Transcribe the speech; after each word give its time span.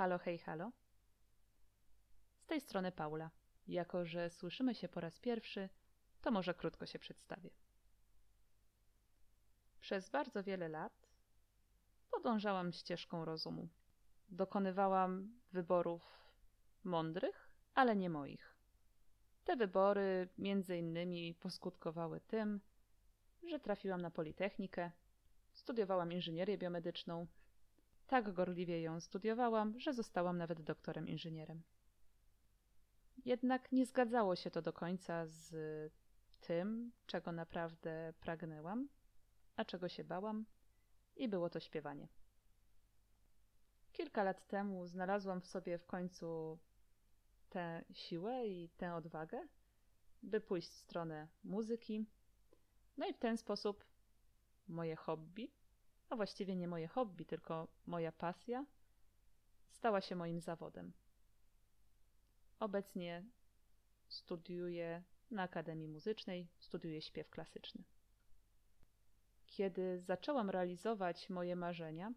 Halo, 0.00 0.18
hej, 0.18 0.38
halo. 0.38 0.72
Z 2.38 2.46
tej 2.46 2.60
strony 2.60 2.92
Paula. 2.92 3.30
Jako, 3.68 4.04
że 4.04 4.30
słyszymy 4.30 4.74
się 4.74 4.88
po 4.88 5.00
raz 5.00 5.18
pierwszy, 5.18 5.68
to 6.20 6.30
może 6.30 6.54
krótko 6.54 6.86
się 6.86 6.98
przedstawię. 6.98 7.50
Przez 9.80 10.10
bardzo 10.10 10.42
wiele 10.42 10.68
lat 10.68 11.08
podążałam 12.10 12.72
ścieżką 12.72 13.24
rozumu. 13.24 13.68
Dokonywałam 14.28 15.40
wyborów 15.52 16.02
mądrych, 16.84 17.50
ale 17.74 17.96
nie 17.96 18.10
moich. 18.10 18.54
Te 19.44 19.56
wybory 19.56 20.28
między 20.38 20.76
innymi 20.76 21.34
poskutkowały 21.34 22.20
tym, 22.20 22.60
że 23.42 23.60
trafiłam 23.60 24.00
na 24.00 24.10
Politechnikę, 24.10 24.90
studiowałam 25.52 26.12
inżynierię 26.12 26.58
biomedyczną. 26.58 27.26
Tak 28.10 28.32
gorliwie 28.32 28.82
ją 28.82 29.00
studiowałam, 29.00 29.80
że 29.80 29.92
zostałam 29.92 30.38
nawet 30.38 30.62
doktorem 30.62 31.08
inżynierem. 31.08 31.62
Jednak 33.24 33.72
nie 33.72 33.86
zgadzało 33.86 34.36
się 34.36 34.50
to 34.50 34.62
do 34.62 34.72
końca 34.72 35.26
z 35.26 35.52
tym, 36.40 36.92
czego 37.06 37.32
naprawdę 37.32 38.14
pragnęłam, 38.20 38.88
a 39.56 39.64
czego 39.64 39.88
się 39.88 40.04
bałam, 40.04 40.46
i 41.16 41.28
było 41.28 41.50
to 41.50 41.60
śpiewanie. 41.60 42.08
Kilka 43.92 44.22
lat 44.22 44.46
temu 44.46 44.86
znalazłam 44.86 45.40
w 45.40 45.46
sobie 45.46 45.78
w 45.78 45.86
końcu 45.86 46.58
tę 47.50 47.84
siłę 47.92 48.46
i 48.46 48.68
tę 48.68 48.94
odwagę, 48.94 49.48
by 50.22 50.40
pójść 50.40 50.68
w 50.68 50.78
stronę 50.78 51.28
muzyki. 51.44 52.06
No 52.96 53.06
i 53.06 53.12
w 53.12 53.18
ten 53.18 53.36
sposób 53.36 53.84
moje 54.68 54.96
hobby, 54.96 55.52
a 56.10 56.16
właściwie 56.16 56.56
nie 56.56 56.68
moje 56.68 56.88
hobby, 56.88 57.24
tylko 57.24 57.68
moja 57.86 58.12
pasja, 58.12 58.66
stała 59.70 60.00
się 60.00 60.16
moim 60.16 60.40
zawodem. 60.40 60.92
Obecnie 62.60 63.24
studiuję 64.08 65.02
na 65.30 65.42
Akademii 65.42 65.88
Muzycznej, 65.88 66.48
studiuję 66.58 67.02
śpiew 67.02 67.30
klasyczny. 67.30 67.84
Kiedy 69.46 70.00
zaczęłam 70.00 70.50
realizować 70.50 71.30
moje 71.30 71.56
marzenia, 71.56 72.12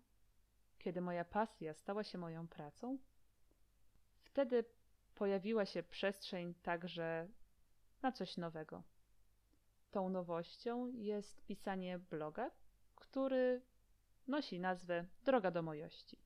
kiedy 0.79 1.01
moja 1.01 1.25
pasja 1.25 1.73
stała 1.73 2.03
się 2.03 2.17
moją 2.17 2.47
pracą, 2.47 2.97
wtedy 4.23 4.65
pojawiła 5.15 5.65
się 5.65 5.83
przestrzeń 5.83 6.53
także 6.53 7.27
na 8.01 8.11
coś 8.11 8.37
nowego. 8.37 8.83
Tą 9.91 10.09
nowością 10.09 10.87
jest 10.87 11.45
pisanie 11.45 11.99
bloga, 11.99 12.51
który 12.95 13.61
nosi 14.27 14.59
nazwę 14.59 15.05
Droga 15.23 15.51
do 15.51 15.61
Mojości. 15.61 16.17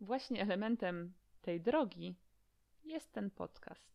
Właśnie 0.00 0.42
elementem 0.42 1.12
tej 1.42 1.60
drogi 1.60 2.16
jest 2.84 3.12
ten 3.12 3.30
podcast. 3.30 3.92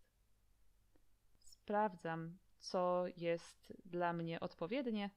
Sprawdzam, 1.44 2.38
co 2.59 3.06
jest 3.17 3.73
dla 3.86 4.14
mnie 4.14 4.39
odpowiednie, 4.39 5.09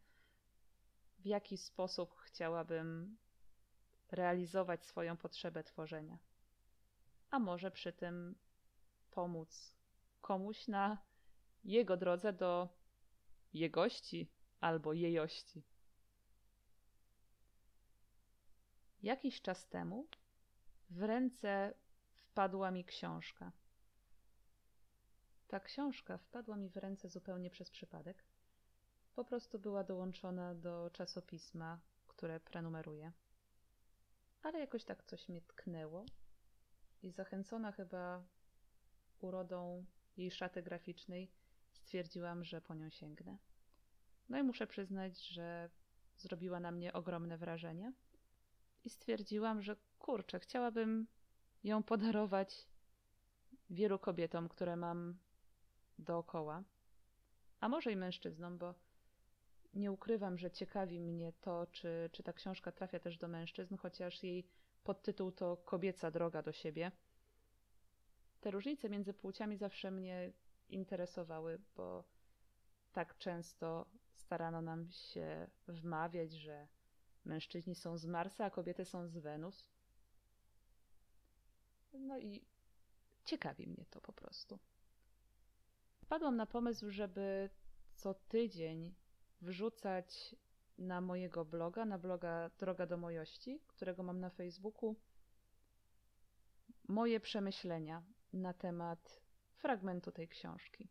w 1.19 1.27
jaki 1.27 1.59
sposób 1.59 2.14
chciałabym 2.19 3.17
realizować 4.11 4.84
swoją 4.84 5.17
potrzebę 5.17 5.65
tworzenia. 5.65 6.19
A 7.31 7.39
może 7.39 7.70
przy 7.70 7.92
tym 7.92 8.34
pomóc 9.11 9.75
komuś 10.20 10.69
na 10.69 10.98
jego 11.65 11.97
drodze 11.97 12.33
do 12.33 12.69
jegości 13.53 14.31
albo 14.61 14.92
jejości. 14.92 15.62
Jakiś 19.03 19.43
czas 19.43 19.69
temu 19.69 20.06
w 20.91 21.03
ręce 21.03 21.75
wpadła 22.12 22.70
mi 22.70 22.84
książka. 22.84 23.53
Ta 25.48 25.61
książka 25.61 26.19
wpadła 26.19 26.56
mi 26.56 26.69
w 26.69 26.77
ręce 26.77 27.09
zupełnie 27.09 27.51
przez 27.51 27.71
przypadek. 27.71 28.25
Po 29.15 29.25
prostu 29.25 29.59
była 29.59 29.84
dołączona 29.84 30.55
do 30.55 30.91
czasopisma, 30.93 31.81
które 32.06 32.41
prenumeruję. 32.41 33.12
Ale 34.43 34.59
jakoś 34.59 34.84
tak 34.84 35.05
coś 35.05 35.28
mnie 35.28 35.43
tknęło 35.43 36.05
i 37.03 37.11
zachęcona 37.11 37.72
chyba 37.72 38.25
urodą 39.21 39.84
jej 40.17 40.31
szaty 40.31 40.62
graficznej, 40.62 41.31
stwierdziłam, 41.72 42.44
że 42.44 42.61
po 42.61 42.75
nią 42.75 42.91
sięgnę. 42.91 43.38
No 44.28 44.38
i 44.38 44.43
muszę 44.43 44.67
przyznać, 44.67 45.27
że 45.28 45.71
zrobiła 46.17 46.61
na 46.61 46.71
mnie 46.71 46.93
ogromne 46.93 47.38
wrażenie 47.38 47.93
i 48.85 48.91
stwierdziłam, 48.91 49.63
że 49.63 49.77
kurczę, 49.99 50.41
chciałabym 50.41 51.07
ją 51.65 51.83
podarować 51.83 52.69
wielu 53.71 53.99
kobietom, 53.99 54.49
które 54.49 54.77
mam 54.77 55.19
dookoła, 55.99 56.63
a 57.61 57.69
może 57.69 57.93
i 57.93 57.97
mężczyznom, 57.97 58.59
bo 58.59 58.75
nie 59.75 59.93
ukrywam, 59.93 60.39
że 60.39 60.51
ciekawi 60.51 61.01
mnie 61.01 61.33
to, 61.41 61.67
czy, 61.67 62.11
czy 62.13 62.23
ta 62.23 62.33
książka 62.33 62.73
trafia 62.73 62.99
też 62.99 63.19
do 63.19 63.29
mężczyzn, 63.29 63.77
chociaż 63.77 64.23
jej 64.23 64.47
podtytuł 64.85 65.33
to 65.33 65.57
Kobieca 65.57 66.11
droga 66.11 66.43
do 66.43 66.53
siebie. 66.53 66.93
Te 68.41 68.51
różnice 68.51 68.89
między 68.89 69.15
płciami 69.15 69.57
zawsze 69.57 69.91
mnie 69.91 70.33
interesowały, 70.69 71.59
bo 71.77 72.05
tak 72.93 73.19
często 73.19 73.87
starano 74.15 74.62
nam 74.62 74.91
się 74.91 75.47
wmawiać, 75.69 76.33
że 76.33 76.69
mężczyźni 77.25 77.75
są 77.75 77.98
z 77.98 78.06
Marsa, 78.06 78.44
a 78.44 78.50
kobiety 78.50 78.84
są 78.84 79.06
z 79.06 79.19
Wenus. 79.19 79.70
No 81.92 82.19
i 82.19 82.44
ciekawi 83.25 83.66
mnie 83.66 83.84
to 83.91 84.00
po 84.00 84.12
prostu. 84.12 84.58
Wpadłam 86.04 86.36
na 86.36 86.47
pomysł, 86.47 86.91
żeby 86.91 87.50
co 87.94 88.14
tydzień 88.14 88.94
wrzucać 89.41 90.36
na 90.78 91.00
mojego 91.00 91.44
bloga, 91.44 91.84
na 91.84 91.98
bloga 91.98 92.50
Droga 92.58 92.86
do 92.86 92.97
Mojości, 92.97 93.60
którego 93.66 94.02
mam 94.02 94.20
na 94.20 94.31
Facebooku, 94.31 94.97
moje 96.88 97.20
przemyślenia 97.20 98.02
na 98.32 98.54
temat 98.54 99.20
fragmentu 99.54 100.12
tej 100.12 100.28
książki. 100.28 100.88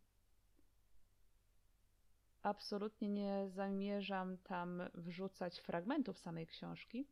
Absolutnie 2.43 3.09
nie 3.09 3.49
zamierzam 3.49 4.37
tam 4.37 4.81
wrzucać 4.93 5.59
fragmentów 5.59 6.19
samej 6.19 6.47
książki, 6.47 7.07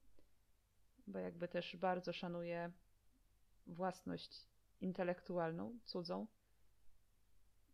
bo 1.08 1.20
jakby 1.20 1.48
też 1.48 1.76
bardzo 1.76 2.14
szanuję 2.14 2.72
własność 3.68 4.48
intelektualną, 4.82 5.80
cudzą. 5.86 6.28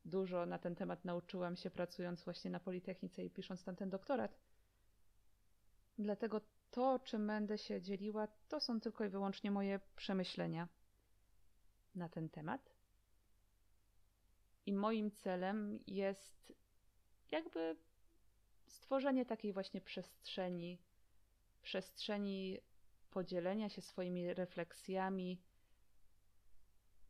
Dużo 0.06 0.46
na 0.46 0.60
ten 0.60 0.76
temat 0.76 1.06
nauczyłam 1.06 1.56
się 1.56 1.70
pracując 1.70 2.24
właśnie 2.24 2.52
na 2.52 2.60
Politechnice 2.60 3.24
i 3.26 3.30
pisząc 3.30 3.64
tam 3.64 3.76
ten 3.76 3.90
doktorat. 3.90 4.40
Dlatego 6.00 6.42
to, 6.72 7.00
czym 7.00 7.28
będę 7.28 7.58
się 7.58 7.82
dzieliła, 7.82 8.28
to 8.48 8.60
są 8.60 8.80
tylko 8.80 9.06
i 9.06 9.10
wyłącznie 9.10 9.52
moje 9.52 9.80
przemyślenia 9.96 10.68
na 11.96 12.10
ten 12.10 12.30
temat. 12.30 12.74
I 14.66 14.74
moim 14.74 15.12
celem 15.12 15.80
jest 15.88 16.54
jakby 17.34 17.76
stworzenie 18.68 19.26
takiej 19.26 19.54
właśnie 19.54 19.82
przestrzeni, 19.82 20.78
przestrzeni 21.62 22.60
podzielenia 23.12 23.70
się 23.70 23.82
swoimi 23.82 24.34
refleksjami, 24.34 25.42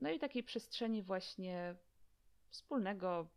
no 0.02 0.10
i 0.10 0.20
takiej 0.20 0.44
przestrzeni 0.44 1.02
właśnie 1.02 1.76
wspólnego, 2.50 3.28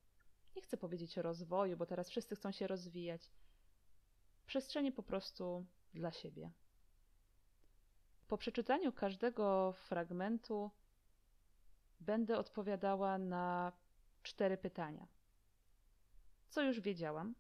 nie 0.57 0.63
chcę 0.63 0.77
powiedzieć 0.77 1.17
rozwoju, 1.17 1.77
bo 1.77 1.87
teraz 1.87 2.11
wszyscy 2.11 2.37
chcą 2.37 2.53
się 2.53 2.67
rozwijać, 2.67 3.31
przestrzeni 4.47 4.93
po 4.93 5.03
prostu 5.03 5.67
dla 5.95 6.13
siebie. 6.13 6.51
Po 8.29 8.39
przeczytaniu 8.39 8.93
każdego 8.93 9.73
fragmentu 9.73 10.71
będę 12.01 12.39
odpowiadała 12.39 13.19
na 13.19 13.73
cztery 14.23 14.57
pytania. 14.57 15.07
Co 16.49 16.63
już 16.63 16.81
wiedziałam? 16.81 17.35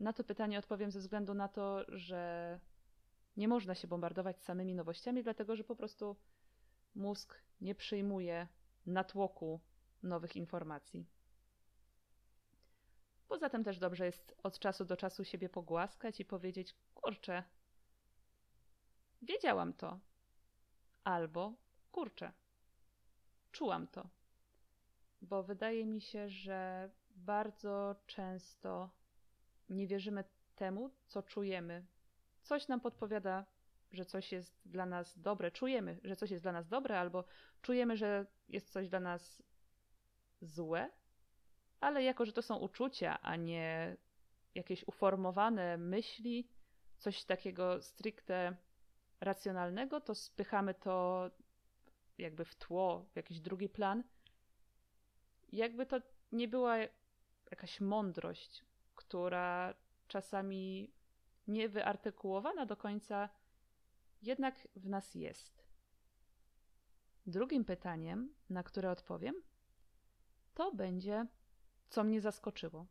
Na 0.00 0.12
to 0.12 0.24
pytanie 0.24 0.58
odpowiem 0.58 0.90
ze 0.90 1.00
względu 1.00 1.34
na 1.34 1.48
to, 1.48 1.84
że 1.88 2.60
nie 3.36 3.48
można 3.48 3.74
się 3.74 3.88
bombardować 3.88 4.42
samymi 4.42 4.74
nowościami, 4.74 5.22
dlatego 5.22 5.56
że 5.56 5.64
po 5.64 5.76
prostu 5.76 6.16
mózg 6.94 7.34
nie 7.60 7.74
przyjmuje 7.74 8.48
natłoku 8.86 9.60
nowych 10.02 10.36
informacji. 10.36 11.06
Poza 13.28 13.50
tym 13.50 13.64
też 13.64 13.78
dobrze 13.78 14.06
jest 14.06 14.34
od 14.42 14.58
czasu 14.58 14.84
do 14.84 14.96
czasu 14.96 15.24
siebie 15.24 15.48
pogłaskać 15.48 16.20
i 16.20 16.24
powiedzieć: 16.24 16.74
Kurczę, 16.94 17.42
wiedziałam 19.22 19.72
to. 19.72 20.00
Albo 21.04 21.52
kurczę, 21.92 22.32
czułam 23.52 23.86
to. 23.86 24.08
Bo 25.22 25.42
wydaje 25.42 25.86
mi 25.86 26.00
się, 26.00 26.28
że 26.28 26.90
bardzo 27.16 27.96
często 28.06 28.90
nie 29.68 29.86
wierzymy 29.86 30.24
temu, 30.54 30.90
co 31.06 31.22
czujemy. 31.22 31.86
Coś 32.42 32.68
nam 32.68 32.80
podpowiada, 32.80 33.46
że 33.92 34.04
coś 34.04 34.32
jest 34.32 34.60
dla 34.64 34.86
nas 34.86 35.18
dobre, 35.18 35.50
czujemy, 35.50 36.00
że 36.04 36.16
coś 36.16 36.30
jest 36.30 36.44
dla 36.44 36.52
nas 36.52 36.68
dobre, 36.68 37.00
albo 37.00 37.24
czujemy, 37.62 37.96
że 37.96 38.26
jest 38.48 38.72
coś 38.72 38.88
dla 38.88 39.00
nas 39.00 39.42
złe, 40.40 40.90
ale 41.80 42.02
jako, 42.02 42.24
że 42.24 42.32
to 42.32 42.42
są 42.42 42.56
uczucia, 42.56 43.20
a 43.22 43.36
nie 43.36 43.96
jakieś 44.54 44.88
uformowane 44.88 45.76
myśli, 45.76 46.48
coś 46.96 47.24
takiego 47.24 47.82
stricte 47.82 48.56
racjonalnego, 49.20 50.00
to 50.00 50.14
spychamy 50.14 50.74
to 50.74 51.30
jakby 52.18 52.44
w 52.44 52.54
tło, 52.54 53.06
w 53.12 53.16
jakiś 53.16 53.40
drugi 53.40 53.68
plan. 53.68 54.04
Jakby 55.52 55.86
to 55.86 56.00
nie 56.32 56.48
była 56.48 56.76
jakaś 57.50 57.80
mądrość, 57.80 58.64
która 58.94 59.74
czasami 60.08 60.92
niewyartykułowana 61.48 62.66
do 62.66 62.76
końca, 62.76 63.28
jednak 64.22 64.68
w 64.76 64.88
nas 64.88 65.14
jest. 65.14 65.64
Drugim 67.26 67.64
pytaniem, 67.64 68.34
na 68.50 68.62
które 68.62 68.90
odpowiem, 68.90 69.34
to 70.54 70.74
będzie, 70.74 71.26
co 71.88 72.04
mnie 72.04 72.20
zaskoczyło. 72.20 72.86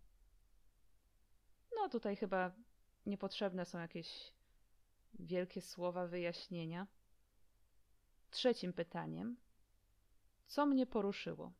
No 1.75 1.89
tutaj 1.89 2.15
chyba 2.15 2.51
niepotrzebne 3.05 3.65
są 3.65 3.79
jakieś 3.79 4.33
wielkie 5.19 5.61
słowa 5.61 6.07
wyjaśnienia. 6.07 6.87
Trzecim 8.29 8.73
pytaniem, 8.73 9.37
co 10.47 10.65
mnie 10.65 10.85
poruszyło? 10.85 11.51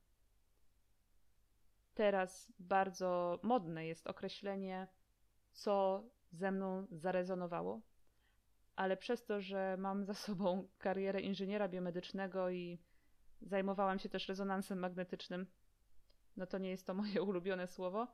Teraz 1.96 2.52
bardzo 2.60 3.40
modne 3.44 3.88
jest 3.88 4.08
określenie, 4.08 4.88
co 5.52 6.04
ze 6.32 6.52
mną 6.52 6.88
zarezonowało, 6.92 7.82
ale 8.76 8.98
przez 8.98 9.26
to, 9.26 9.42
że 9.42 9.78
mam 9.80 10.06
za 10.06 10.14
sobą 10.14 10.68
karierę 10.78 11.22
inżyniera 11.22 11.68
biomedycznego 11.68 12.50
i 12.50 12.80
zajmowałam 13.42 14.00
się 14.00 14.10
też 14.10 14.28
rezonansem 14.28 14.80
magnetycznym, 14.80 15.48
no 16.38 16.46
to 16.46 16.58
nie 16.58 16.70
jest 16.70 16.88
to 16.88 16.94
moje 16.94 17.24
ulubione 17.30 17.68
słowo. 17.68 18.08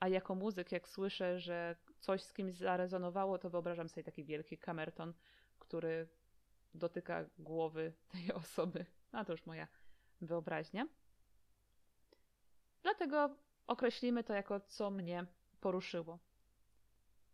A 0.00 0.08
jako 0.08 0.34
muzyk, 0.34 0.72
jak 0.72 0.88
słyszę, 0.88 1.40
że 1.40 1.76
coś 2.00 2.22
z 2.22 2.32
kimś 2.32 2.54
zarezonowało, 2.54 3.38
to 3.38 3.50
wyobrażam 3.50 3.88
sobie 3.88 4.04
taki 4.04 4.24
wielki 4.24 4.58
kamerton, 4.58 5.14
który 5.58 6.08
dotyka 6.74 7.24
głowy 7.38 7.92
tej 8.08 8.32
osoby. 8.32 8.86
A 9.12 9.24
to 9.24 9.32
już 9.32 9.46
moja 9.46 9.68
wyobraźnia. 10.20 10.86
Dlatego 12.82 13.36
określimy 13.66 14.24
to 14.24 14.34
jako 14.34 14.60
co 14.60 14.90
mnie 14.90 15.26
poruszyło. 15.60 16.18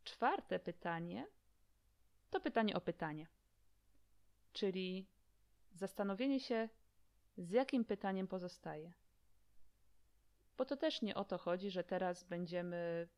Czwarte 0.05 0.59
pytanie 0.59 1.27
to 2.31 2.41
pytanie 2.41 2.77
o 2.77 2.81
pytanie, 2.81 3.27
czyli 4.53 5.07
zastanowienie 5.73 6.41
się, 6.41 6.69
z 7.37 7.51
jakim 7.51 7.85
pytaniem 7.85 8.29
pozostaje. 8.29 8.93
Bo 10.57 10.65
to 10.65 10.77
też 10.77 11.03
nie 11.03 11.15
o 11.15 11.25
to 11.25 11.39
chodzi, 11.39 11.71
że 11.71 11.85
teraz 11.85 12.25
będziemy 12.25 13.09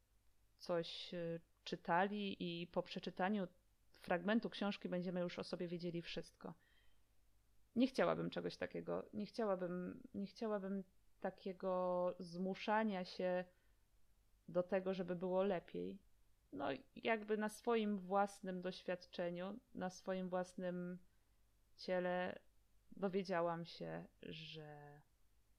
coś 0.59 1.15
y, 1.15 1.41
czytali 1.65 2.37
i 2.41 2.67
po 2.67 2.83
przeczytaniu 2.83 3.49
fragmentu 3.93 4.51
książki 4.51 4.89
będziemy 4.89 5.21
już 5.21 5.39
o 5.39 5.45
sobie 5.45 5.69
wiedzieli 5.69 6.03
wszystko. 6.03 6.55
Nie 7.77 7.87
chciałabym 7.87 8.31
czegoś 8.31 8.57
takiego. 8.57 9.09
Nie 9.13 9.27
chciałabym, 9.27 10.03
nie 10.15 10.27
chciałabym 10.27 10.85
takiego 11.21 12.15
zmuszania 12.19 13.05
się 13.05 13.45
do 14.49 14.63
tego, 14.63 14.95
żeby 14.95 15.17
było 15.17 15.43
lepiej. 15.43 15.99
No, 16.53 16.67
jakby 16.97 17.37
na 17.37 17.49
swoim 17.49 17.99
własnym 17.99 18.63
doświadczeniu, 18.63 19.59
na 19.75 19.91
swoim 19.91 20.29
własnym 20.29 20.99
ciele 21.77 22.39
dowiedziałam 22.97 23.65
się, 23.65 24.05
że 24.23 25.01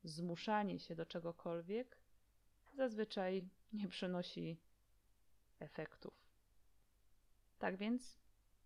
zmuszanie 0.03 0.79
się 0.79 0.95
do 0.95 1.05
czegokolwiek 1.05 1.97
zazwyczaj 2.73 3.49
nie 3.73 3.87
przynosi 3.87 4.57
efektów. 5.59 6.13
Tak 7.59 7.77
więc 7.77 8.19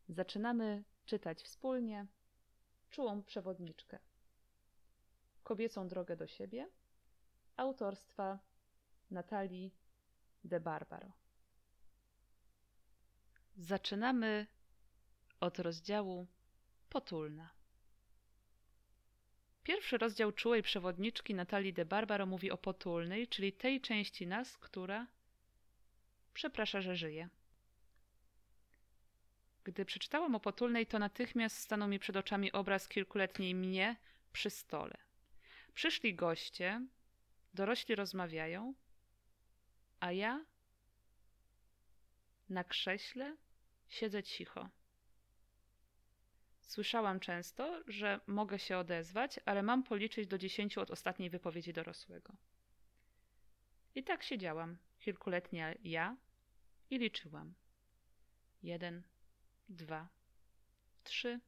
zaczynamy 0.09 0.83
czytać 1.05 1.41
wspólnie 1.41 2.07
czułą 2.89 3.23
przewodniczkę. 3.23 3.99
Kobiecą 5.43 5.87
drogę 5.87 6.15
do 6.15 6.27
siebie 6.27 6.69
autorstwa 7.57 8.39
Natalii 9.11 9.71
de 10.43 10.59
Barbaro. 10.59 11.11
Zaczynamy 13.57 14.47
od 15.39 15.59
rozdziału 15.59 16.27
Potulna. 16.89 17.49
Pierwszy 19.63 19.97
rozdział 19.97 20.31
czułej 20.31 20.63
przewodniczki 20.63 21.35
Natalii 21.35 21.73
de 21.73 21.85
Barbaro 21.85 22.25
mówi 22.25 22.51
o 22.51 22.57
potulnej, 22.57 23.27
czyli 23.27 23.53
tej 23.53 23.81
części 23.81 24.27
nas, 24.27 24.57
która 24.57 25.07
przeprasza, 26.33 26.81
że 26.81 26.95
żyje. 26.95 27.29
Gdy 29.63 29.85
przeczytałam 29.85 30.35
o 30.35 30.39
potulnej, 30.39 30.87
to 30.87 30.99
natychmiast 30.99 31.57
stanął 31.57 31.87
mi 31.87 31.99
przed 31.99 32.15
oczami 32.15 32.51
obraz 32.51 32.87
kilkuletniej 32.87 33.55
mnie 33.55 33.95
przy 34.33 34.49
stole. 34.49 34.97
Przyszli 35.73 36.15
goście, 36.15 36.87
dorośli 37.53 37.95
rozmawiają, 37.95 38.73
a 39.99 40.11
ja 40.11 40.45
na 42.49 42.63
krześle 42.63 43.37
siedzę 43.89 44.23
cicho. 44.23 44.69
Słyszałam 46.61 47.19
często, 47.19 47.83
że 47.87 48.19
mogę 48.27 48.59
się 48.59 48.77
odezwać, 48.77 49.39
ale 49.45 49.63
mam 49.63 49.83
policzyć 49.83 50.27
do 50.27 50.37
dziesięciu 50.37 50.81
od 50.81 50.91
ostatniej 50.91 51.29
wypowiedzi 51.29 51.73
dorosłego. 51.73 52.33
I 53.95 54.03
tak 54.03 54.23
siedziałam, 54.23 54.77
kilkuletnia 54.99 55.73
ja, 55.83 56.17
i 56.89 56.97
liczyłam. 56.97 57.53
Jeden, 58.63 59.03
dwa, 59.69 60.07
trzy, 61.03 61.39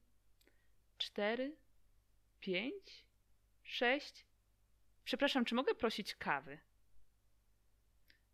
cztery, 0.97 1.55
pięć, 2.39 3.05
sześć. 3.63 4.25
Przepraszam, 5.05 5.45
czy 5.45 5.55
mogę 5.55 5.75
prosić 5.75 6.15
kawy? 6.15 6.59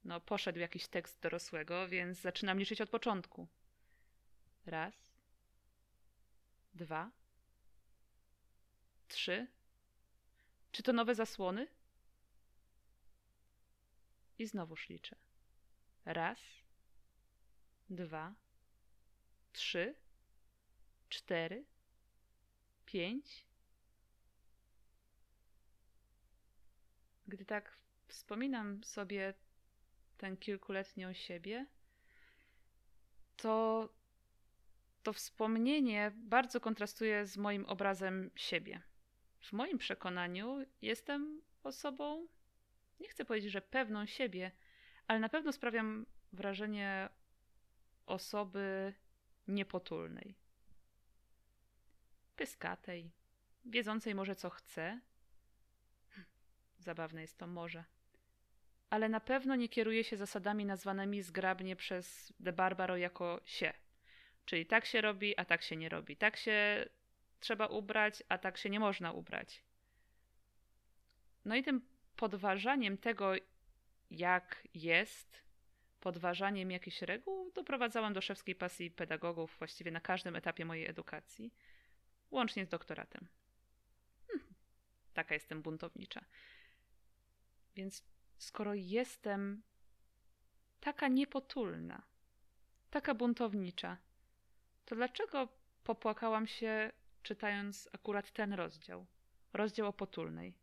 No, 0.04 0.22
poszedł 0.22 0.60
jakiś 0.60 0.88
tekst 0.88 1.20
dorosłego, 1.20 1.88
więc 1.88 2.20
zaczynam 2.20 2.60
liczyć 2.60 2.82
od 2.82 2.90
początku. 2.90 3.48
Raz, 4.66 4.94
dwa, 6.74 7.12
trzy. 9.08 9.48
Czy 10.72 10.84
to 10.84 10.94
nowe 10.94 11.16
zasłony? 11.16 11.68
I 14.40 14.46
znowuż 14.48 14.90
liczę. 14.90 15.16
Raz, 16.06 16.40
dwa, 17.90 18.34
trzy, 19.54 19.96
cztery, 21.10 21.66
pięć. 22.86 23.46
Gdy 27.32 27.46
tak 27.46 27.78
wspominam 28.08 28.84
sobie 28.84 29.34
tę 30.18 30.38
kilkuletnią 30.38 31.14
siebie, 31.14 31.66
to 33.38 33.90
to 35.04 35.14
wspomnienie 35.14 36.12
bardzo 36.16 36.60
kontrastuje 36.60 37.26
z 37.26 37.38
moim 37.38 37.66
obrazem 37.66 38.32
siebie. 38.36 38.82
W 39.40 39.54
moim 39.54 39.78
przekonaniu 39.78 40.66
jestem 40.82 41.42
osobą, 41.64 42.28
nie 43.00 43.10
chcę 43.10 43.26
powiedzieć, 43.26 43.52
że 43.52 43.62
pewną 43.62 44.06
siebie, 44.06 44.52
ale 45.08 45.20
na 45.20 45.30
pewno 45.30 45.52
sprawiam 45.52 46.06
wrażenie 46.34 47.10
osoby 48.06 48.94
niepotulnej. 49.48 50.36
Pyskatej, 52.36 53.12
wiedzącej 53.66 54.16
może 54.16 54.36
co 54.36 54.50
chce. 54.50 55.02
Zabawne 56.82 57.22
jest 57.22 57.38
to 57.38 57.48
może. 57.48 57.84
Ale 58.90 59.10
na 59.10 59.20
pewno 59.20 59.56
nie 59.56 59.70
kieruje 59.70 60.04
się 60.04 60.18
zasadami 60.18 60.66
nazwanymi 60.66 61.22
zgrabnie 61.22 61.76
przez 61.76 62.34
De 62.40 62.54
Barbaro 62.54 62.98
jako 62.98 63.42
się 63.46 63.74
Czyli 64.46 64.66
tak 64.66 64.86
się 64.86 65.02
robi, 65.02 65.38
a 65.38 65.46
tak 65.46 65.64
się 65.64 65.78
nie 65.78 65.90
robi. 65.90 66.18
Tak 66.18 66.38
się 66.38 66.86
trzeba 67.40 67.68
ubrać, 67.68 68.24
a 68.30 68.38
tak 68.38 68.58
się 68.58 68.70
nie 68.70 68.80
można 68.80 69.12
ubrać. 69.12 69.64
No 71.46 71.56
i 71.56 71.64
tym 71.64 71.82
podważaniem 72.16 72.98
tego, 72.98 73.34
jak 74.12 74.68
jest, 74.74 75.42
podważaniem 76.00 76.72
jakichś 76.72 77.02
reguł, 77.02 77.52
doprowadzałam 77.52 78.14
do 78.14 78.22
szewskiej 78.22 78.56
pasji 78.56 78.92
pedagogów 78.92 79.56
właściwie 79.60 79.92
na 79.92 80.02
każdym 80.02 80.36
etapie 80.36 80.66
mojej 80.66 80.90
edukacji, 80.90 81.54
łącznie 82.32 82.66
z 82.66 82.70
doktoratem. 82.70 83.28
Hm, 84.28 84.54
taka 85.14 85.34
jestem 85.34 85.62
buntownicza. 85.62 86.26
Więc 87.76 88.04
skoro 88.38 88.74
jestem 88.74 89.64
taka 90.80 91.08
niepotulna, 91.08 92.02
taka 92.90 93.14
buntownicza, 93.14 93.98
to 94.86 94.96
dlaczego 94.96 95.48
popłakałam 95.84 96.48
się 96.48 96.92
czytając 97.24 97.90
akurat 97.92 98.32
ten 98.32 98.54
rozdział. 98.54 99.06
Rozdział 99.54 99.88
o 99.88 99.94
potulnej. 99.94 100.54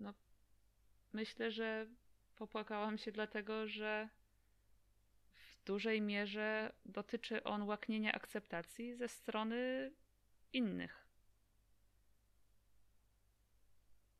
No, 0.00 0.14
myślę, 1.12 1.50
że 1.50 1.86
popłakałam 2.36 2.98
się 2.98 3.12
dlatego, 3.12 3.68
że 3.68 4.08
w 5.60 5.64
dużej 5.64 6.00
mierze 6.00 6.72
dotyczy 6.84 7.44
on 7.44 7.62
łaknienia 7.62 8.12
akceptacji 8.12 8.94
ze 8.94 9.08
strony 9.08 9.92
innych. 10.52 10.99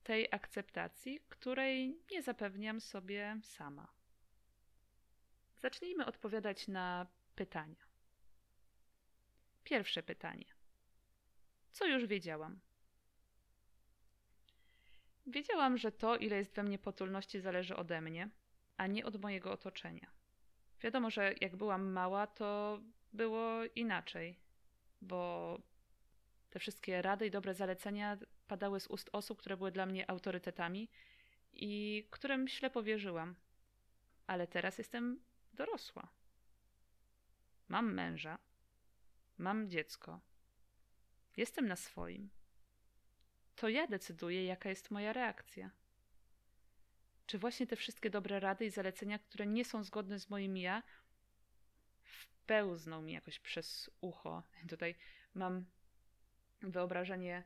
Tej 0.02 0.28
akceptacji, 0.30 1.20
której 1.28 2.00
nie 2.10 2.22
zapewniam 2.22 2.80
sobie 2.80 3.38
sama. 3.42 3.92
Zacznijmy 5.58 6.06
odpowiadać 6.06 6.68
na 6.68 7.06
pytania. 7.34 7.84
Pierwsze 9.64 10.02
pytanie. 10.02 10.44
Co 11.72 11.86
już 11.86 12.06
wiedziałam? 12.06 12.60
Wiedziałam, 15.26 15.78
że 15.78 15.92
to, 15.92 16.16
ile 16.16 16.36
jest 16.36 16.54
we 16.54 16.62
mnie 16.62 16.78
potulności, 16.78 17.40
zależy 17.40 17.76
ode 17.76 18.00
mnie, 18.00 18.30
a 18.76 18.86
nie 18.86 19.06
od 19.06 19.20
mojego 19.20 19.52
otoczenia. 19.52 20.10
Wiadomo, 20.80 21.10
że 21.10 21.34
jak 21.40 21.56
byłam 21.56 21.92
mała, 21.92 22.26
to 22.26 22.80
było 23.12 23.64
inaczej, 23.74 24.38
bo 25.00 25.58
te 26.50 26.58
wszystkie 26.58 27.02
rady 27.02 27.26
i 27.26 27.30
dobre 27.30 27.54
zalecenia 27.54 28.18
padały 28.50 28.80
z 28.80 28.86
ust 28.86 29.10
osób, 29.12 29.38
które 29.38 29.56
były 29.56 29.72
dla 29.72 29.86
mnie 29.86 30.10
autorytetami 30.10 30.88
i 31.52 32.06
którym 32.10 32.48
ślepo 32.48 32.82
wierzyłam. 32.82 33.34
Ale 34.26 34.46
teraz 34.46 34.78
jestem 34.78 35.20
dorosła. 35.52 36.08
Mam 37.68 37.94
męża, 37.94 38.38
mam 39.38 39.70
dziecko, 39.70 40.20
jestem 41.36 41.68
na 41.68 41.76
swoim. 41.76 42.30
To 43.56 43.68
ja 43.68 43.86
decyduję, 43.86 44.44
jaka 44.44 44.68
jest 44.68 44.90
moja 44.90 45.12
reakcja. 45.12 45.70
Czy 47.26 47.38
właśnie 47.38 47.66
te 47.66 47.76
wszystkie 47.76 48.10
dobre 48.10 48.40
rady 48.40 48.64
i 48.64 48.70
zalecenia, 48.70 49.18
które 49.18 49.46
nie 49.46 49.64
są 49.64 49.84
zgodne 49.84 50.18
z 50.18 50.30
moim 50.30 50.56
ja, 50.56 50.82
wpełzną 52.02 53.02
mi 53.02 53.12
jakoś 53.12 53.38
przez 53.38 53.90
ucho. 54.00 54.42
Tutaj 54.68 54.94
mam 55.34 55.64
wyobrażenie, 56.62 57.44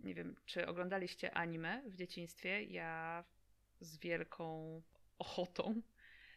nie 0.00 0.14
wiem, 0.14 0.36
czy 0.46 0.66
oglądaliście 0.66 1.34
anime 1.34 1.82
w 1.86 1.96
dzieciństwie. 1.96 2.62
Ja 2.62 3.24
z 3.80 3.98
wielką 3.98 4.82
ochotą 5.18 5.82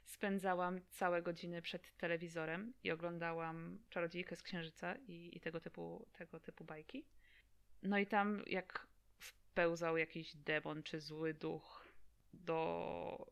spędzałam 0.06 0.82
całe 0.90 1.22
godziny 1.22 1.62
przed 1.62 1.98
telewizorem 1.98 2.74
i 2.84 2.92
oglądałam 2.92 3.80
Czarodziejkę 3.90 4.36
z 4.36 4.44
Księżyca 4.44 4.96
i, 4.96 5.38
i 5.38 5.40
tego, 5.40 5.60
typu, 5.60 6.08
tego 6.14 6.40
typu 6.40 6.64
bajki. 6.64 7.06
No 7.84 8.00
i 8.00 8.08
tam 8.08 8.44
jak 8.48 8.88
wpełzał 9.20 9.98
jakiś 9.98 10.36
demon 10.36 10.84
czy 10.84 11.00
zły 11.00 11.34
duch 11.34 11.88
do, 12.34 13.32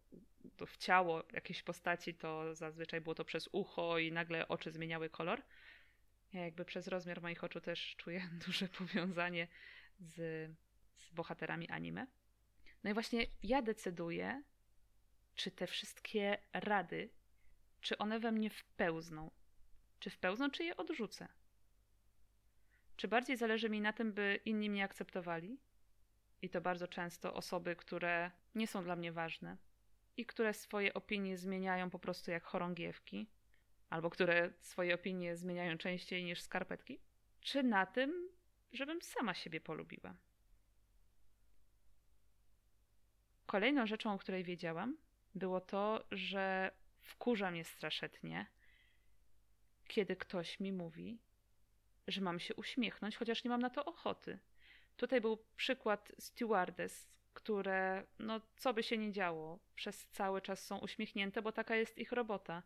do 0.58 0.66
w 0.66 0.78
ciało 0.78 1.24
jakiejś 1.34 1.64
postaci, 1.64 2.14
to 2.14 2.56
zazwyczaj 2.56 3.02
było 3.02 3.16
to 3.16 3.26
przez 3.26 3.50
ucho 3.52 4.00
i 4.00 4.12
nagle 4.12 4.48
oczy 4.48 4.72
zmieniały 4.72 5.10
kolor. 5.10 5.42
Ja 6.34 6.46
jakby 6.46 6.66
przez 6.66 6.88
rozmiar 6.88 7.22
moich 7.22 7.44
oczu 7.44 7.62
też 7.62 7.96
czuję 7.98 8.30
duże 8.46 8.68
powiązanie 8.68 9.48
z, 10.00 10.16
z 10.96 11.12
bohaterami 11.12 11.70
anime. 11.70 12.08
No 12.84 12.92
i 12.92 12.94
właśnie 12.94 13.26
ja 13.44 13.62
decyduję, 13.62 14.44
czy 15.36 15.52
te 15.52 15.68
wszystkie 15.68 16.38
rady, 16.54 17.10
czy 17.82 17.98
one 17.98 18.20
we 18.20 18.32
mnie 18.32 18.50
wpełzną. 18.50 19.32
Czy 20.00 20.10
wpełzną, 20.10 20.52
czy 20.52 20.64
je 20.64 20.78
odrzucę. 20.78 21.28
Czy 22.96 23.08
bardziej 23.08 23.38
zależy 23.38 23.70
mi 23.70 23.82
na 23.82 23.94
tym, 23.94 24.14
by 24.14 24.40
inni 24.46 24.70
mnie 24.70 24.84
akceptowali? 24.84 25.60
I 26.42 26.50
to 26.50 26.62
bardzo 26.62 26.88
często 26.88 27.34
osoby, 27.34 27.76
które 27.76 28.32
nie 28.56 28.68
są 28.68 28.84
dla 28.84 28.96
mnie 28.96 29.12
ważne 29.12 29.58
i 30.18 30.26
które 30.26 30.54
swoje 30.54 30.94
opinie 30.94 31.38
zmieniają 31.38 31.90
po 31.90 32.00
prostu 32.00 32.32
jak 32.32 32.44
chorągiewki, 32.44 33.28
albo 33.90 34.10
które 34.10 34.54
swoje 34.62 34.96
opinie 34.96 35.36
zmieniają 35.36 35.78
częściej 35.78 36.24
niż 36.24 36.42
skarpetki? 36.42 37.00
Czy 37.42 37.64
na 37.64 37.86
tym, 37.86 38.25
żebym 38.76 39.02
sama 39.02 39.34
siebie 39.34 39.62
polubiła? 39.62 40.16
Kolejną 43.46 43.88
rzeczą, 43.88 44.14
o 44.14 44.18
której 44.18 44.44
wiedziałam, 44.44 44.98
było 45.36 45.62
to, 45.62 46.06
że 46.12 46.72
wkurza 47.02 47.52
mnie 47.52 47.64
straszetnie, 47.64 48.46
kiedy 49.88 50.16
ktoś 50.16 50.60
mi 50.60 50.72
mówi, 50.72 51.20
że 52.08 52.22
mam 52.22 52.40
się 52.40 52.56
uśmiechnąć, 52.56 53.18
chociaż 53.18 53.44
nie 53.44 53.50
mam 53.50 53.62
na 53.62 53.70
to 53.70 53.86
ochoty. 53.86 54.40
Tutaj 54.98 55.22
był 55.22 55.38
przykład 55.56 56.12
stewardess, 56.20 57.08
które, 57.34 58.06
no 58.20 58.42
co 58.56 58.74
by 58.74 58.84
się 58.84 58.98
nie 58.98 59.12
działo, 59.12 59.60
przez 59.76 60.08
cały 60.08 60.42
czas 60.42 60.66
są 60.66 60.78
uśmiechnięte, 60.78 61.42
bo 61.42 61.52
taka 61.52 61.76
jest 61.76 61.98
ich 61.98 62.12
robota. 62.12 62.64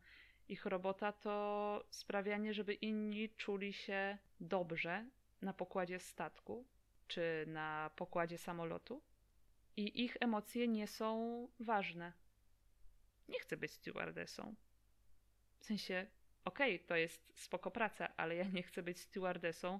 Ich 0.48 0.66
robota 0.66 1.12
to 1.12 1.86
sprawianie, 1.90 2.54
żeby 2.54 2.74
inni 2.74 3.30
czuli 3.30 3.74
się 3.74 4.18
dobrze 4.40 5.10
na 5.42 5.54
pokładzie 5.54 6.00
statku 6.00 6.66
czy 7.08 7.46
na 7.48 7.92
pokładzie 7.96 8.38
samolotu 8.38 9.02
i 9.78 10.04
ich 10.04 10.18
emocje 10.20 10.68
nie 10.68 10.88
są 10.88 11.48
ważne 11.60 12.14
nie 13.30 13.40
chcę 13.40 13.58
być 13.58 13.72
stewardessą. 13.72 14.56
W 15.60 15.66
sensie, 15.66 16.08
okej, 16.46 16.76
okay, 16.76 16.88
to 16.88 16.96
jest 16.96 17.40
spoko 17.40 17.72
praca, 17.72 18.10
ale 18.18 18.36
ja 18.36 18.44
nie 18.44 18.64
chcę 18.64 18.84
być 18.84 19.00
stewardessą 19.00 19.80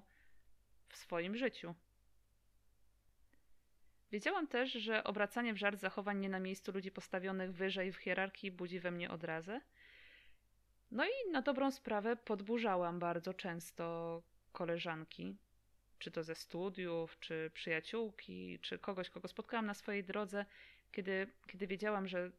w 0.88 0.96
swoim 0.96 1.36
życiu. 1.36 1.74
Wiedziałam 4.12 4.46
też, 4.46 4.72
że 4.72 5.04
obracanie 5.04 5.54
w 5.54 5.56
żart 5.56 5.80
zachowań 5.80 6.18
nie 6.18 6.28
na 6.28 6.40
miejscu 6.40 6.72
ludzi 6.72 6.90
postawionych 6.90 7.52
wyżej 7.52 7.92
w 7.92 7.96
hierarchii 7.96 8.50
budzi 8.50 8.80
we 8.80 8.90
mnie 8.90 9.10
odrazę. 9.10 9.60
No 10.90 11.04
i 11.04 11.30
na 11.30 11.42
dobrą 11.42 11.70
sprawę 11.70 12.16
podburzałam 12.16 12.98
bardzo 12.98 13.34
często 13.34 14.22
koleżanki, 14.52 15.36
czy 16.00 16.10
to 16.10 16.22
ze 16.22 16.34
studiów, 16.34 17.18
czy 17.20 17.50
przyjaciółki, 17.54 18.58
czy 18.62 18.78
kogoś, 18.78 19.10
kogo 19.10 19.28
spotkałam 19.28 19.66
na 19.66 19.74
swojej 19.74 20.04
drodze, 20.04 20.46
kiedy, 20.92 21.26
kiedy 21.46 21.66
wiedziałam, 21.66 22.08
że 22.08 22.30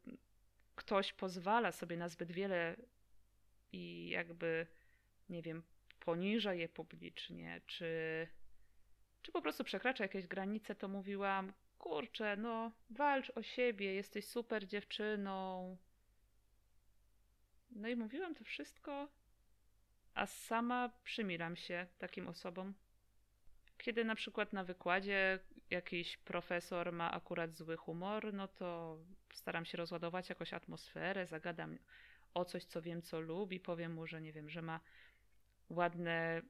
ktoś 0.75 1.13
pozwala 1.13 1.71
sobie 1.71 1.97
na 1.97 2.09
zbyt 2.09 2.31
wiele 2.31 2.75
i 3.71 4.09
jakby, 4.09 4.67
nie 5.29 5.41
wiem, 5.41 5.63
poniża 5.99 6.53
je 6.53 6.69
publicznie, 6.69 7.61
czy, 7.67 8.27
czy 9.21 9.31
po 9.31 9.41
prostu 9.41 9.63
przekracza 9.63 10.03
jakieś 10.03 10.27
granice, 10.27 10.75
to 10.75 10.87
mówiłam, 10.87 11.53
kurczę, 11.77 12.37
no 12.37 12.71
walcz 12.89 13.31
o 13.35 13.43
siebie, 13.43 13.93
jesteś 13.93 14.25
super 14.25 14.67
dziewczyną. 14.67 15.77
No 17.71 17.87
i 17.87 17.95
mówiłam 17.95 18.35
to 18.35 18.43
wszystko, 18.43 19.07
a 20.13 20.25
sama 20.25 20.89
przymilam 21.03 21.55
się 21.55 21.87
takim 21.97 22.27
osobom. 22.27 22.73
Kiedy 23.81 24.05
na 24.05 24.15
przykład 24.15 24.53
na 24.53 24.63
wykładzie 24.63 25.39
jakiś 25.69 26.17
profesor 26.17 26.91
ma 26.91 27.11
akurat 27.11 27.55
zły 27.55 27.77
humor, 27.77 28.33
no 28.33 28.47
to 28.47 28.97
staram 29.33 29.65
się 29.65 29.77
rozładować 29.77 30.29
jakoś 30.29 30.53
atmosferę, 30.53 31.27
zagadam 31.27 31.77
o 32.33 32.45
coś, 32.45 32.63
co 32.63 32.81
wiem, 32.81 33.01
co 33.01 33.21
lubi, 33.21 33.59
powiem 33.59 33.93
mu, 33.93 34.07
że 34.07 34.21
nie 34.21 34.33
wiem, 34.33 34.49
że 34.49 34.61
ma 34.61 34.79
ładne 35.69 36.41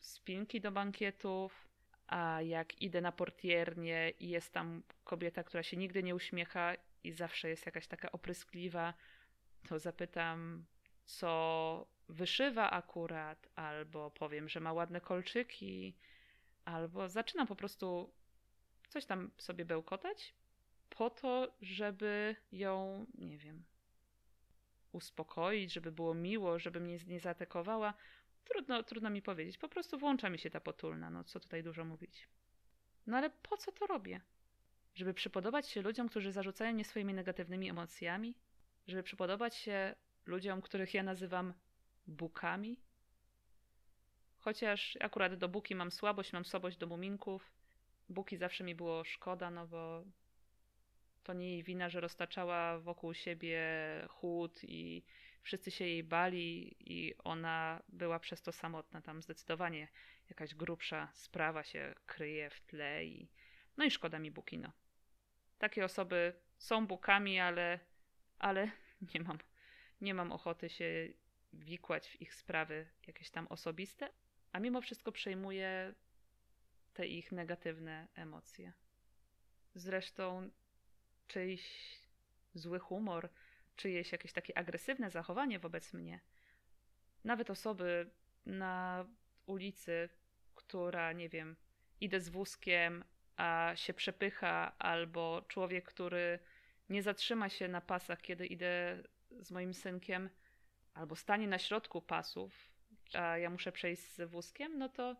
spinki 0.00 0.60
do 0.60 0.72
bankietów, 0.72 1.68
a 2.06 2.42
jak 2.42 2.82
idę 2.82 3.00
na 3.00 3.12
portiernię 3.12 4.10
i 4.20 4.28
jest 4.28 4.52
tam 4.52 4.82
kobieta, 5.04 5.44
która 5.44 5.62
się 5.62 5.76
nigdy 5.76 6.02
nie 6.02 6.14
uśmiecha 6.14 6.74
i 7.04 7.12
zawsze 7.12 7.48
jest 7.48 7.66
jakaś 7.66 7.86
taka 7.86 8.12
opryskliwa, 8.12 8.94
to 9.68 9.78
zapytam, 9.78 10.64
co 11.04 11.86
wyszywa 12.08 12.70
akurat, 12.70 13.48
albo 13.54 14.10
powiem, 14.10 14.48
że 14.48 14.60
ma 14.60 14.72
ładne 14.72 15.00
kolczyki, 15.00 15.96
albo 16.64 17.08
zaczynam 17.08 17.46
po 17.46 17.56
prostu 17.56 18.12
coś 18.88 19.06
tam 19.06 19.30
sobie 19.38 19.64
bełkotać, 19.64 20.34
po 20.88 21.10
to, 21.10 21.52
żeby 21.60 22.36
ją, 22.52 23.06
nie 23.14 23.38
wiem, 23.38 23.64
uspokoić, 24.92 25.72
żeby 25.72 25.92
było 25.92 26.14
miło, 26.14 26.58
żeby 26.58 26.80
mnie 26.80 26.98
nie 27.06 27.20
zaatakowała. 27.20 27.94
Trudno, 28.44 28.82
trudno 28.82 29.10
mi 29.10 29.22
powiedzieć. 29.22 29.58
Po 29.58 29.68
prostu 29.68 29.98
włącza 29.98 30.30
mi 30.30 30.38
się 30.38 30.50
ta 30.50 30.60
potulna, 30.60 31.10
no 31.10 31.24
co 31.24 31.40
tutaj 31.40 31.62
dużo 31.62 31.84
mówić. 31.84 32.28
No 33.06 33.16
ale 33.16 33.30
po 33.30 33.56
co 33.56 33.72
to 33.72 33.86
robię? 33.86 34.20
Żeby 34.94 35.14
przypodobać 35.14 35.68
się 35.68 35.82
ludziom, 35.82 36.08
którzy 36.08 36.32
zarzucają 36.32 36.72
mnie 36.74 36.84
swoimi 36.84 37.14
negatywnymi 37.14 37.70
emocjami? 37.70 38.34
Żeby 38.86 39.02
przypodobać 39.02 39.56
się 39.56 39.94
ludziom, 40.26 40.62
których 40.62 40.94
ja 40.94 41.02
nazywam 41.02 41.54
bukami? 42.06 42.80
Chociaż 44.44 44.98
akurat 45.00 45.34
do 45.34 45.48
buki 45.48 45.74
mam 45.74 45.90
słabość, 45.90 46.32
mam 46.32 46.44
słabość 46.44 46.76
do 46.76 46.86
muminków. 46.86 47.52
Buki 48.08 48.36
zawsze 48.36 48.64
mi 48.64 48.74
było 48.74 49.04
szkoda, 49.04 49.50
no 49.50 49.66
bo 49.66 50.04
to 51.22 51.32
nie 51.32 51.50
jej 51.50 51.62
wina, 51.62 51.88
że 51.88 52.00
roztaczała 52.00 52.78
wokół 52.78 53.14
siebie 53.14 53.60
chłód 54.08 54.60
i 54.62 55.02
wszyscy 55.42 55.70
się 55.70 55.84
jej 55.84 56.04
bali 56.04 56.76
i 56.80 57.14
ona 57.18 57.82
była 57.88 58.18
przez 58.18 58.42
to 58.42 58.52
samotna. 58.52 59.00
Tam 59.00 59.22
zdecydowanie 59.22 59.88
jakaś 60.28 60.54
grubsza 60.54 61.08
sprawa 61.12 61.64
się 61.64 61.94
kryje 62.06 62.50
w 62.50 62.60
tle 62.60 63.04
i 63.04 63.28
no 63.76 63.84
i 63.84 63.90
szkoda 63.90 64.18
mi 64.18 64.30
Bukino. 64.30 64.72
Takie 65.58 65.84
osoby 65.84 66.34
są 66.58 66.86
bukami, 66.86 67.40
ale, 67.40 67.78
ale 68.38 68.70
nie 69.14 69.20
mam, 69.20 69.38
nie 70.00 70.14
mam 70.14 70.32
ochoty 70.32 70.68
się 70.68 71.08
wikłać 71.52 72.08
w 72.08 72.22
ich 72.22 72.34
sprawy 72.34 72.86
jakieś 73.06 73.30
tam 73.30 73.46
osobiste, 73.46 74.08
a 74.52 74.60
mimo 74.60 74.80
wszystko 74.80 75.12
przejmuję 75.12 75.94
te 76.94 77.06
ich 77.06 77.32
negatywne 77.32 78.08
emocje. 78.14 78.72
Zresztą 79.74 80.50
czyjś 81.26 81.62
zły 82.54 82.78
humor, 82.78 83.28
czyjeś 83.76 84.12
jakieś 84.12 84.32
takie 84.32 84.58
agresywne 84.58 85.10
zachowanie 85.10 85.58
wobec 85.58 85.92
mnie, 85.92 86.20
nawet 87.24 87.50
osoby 87.50 88.10
na 88.46 89.06
ulicy, 89.46 90.08
która, 90.54 91.12
nie 91.12 91.28
wiem, 91.28 91.56
idę 92.00 92.20
z 92.20 92.28
wózkiem, 92.28 93.04
a 93.36 93.72
się 93.74 93.94
przepycha, 93.94 94.78
albo 94.78 95.42
człowiek, 95.48 95.84
który 95.84 96.38
nie 96.88 97.02
zatrzyma 97.02 97.48
się 97.48 97.68
na 97.68 97.80
pasach, 97.80 98.20
kiedy 98.20 98.46
idę 98.46 99.02
z 99.40 99.50
moim 99.50 99.74
synkiem, 99.74 100.30
albo 100.94 101.16
stanie 101.16 101.48
na 101.48 101.58
środku 101.58 102.02
pasów, 102.02 102.71
a 103.16 103.38
ja 103.38 103.50
muszę 103.50 103.72
przejść 103.72 104.02
z 104.02 104.30
wózkiem, 104.30 104.78
no 104.78 104.88
to 104.88 105.16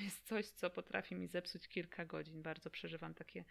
jest 0.00 0.26
coś, 0.28 0.46
co 0.46 0.70
potrafi 0.70 1.14
mi 1.14 1.26
zepsuć 1.26 1.68
kilka 1.68 2.04
godzin. 2.04 2.42
Bardzo 2.42 2.70
przeżywam 2.70 3.14
takie 3.14 3.44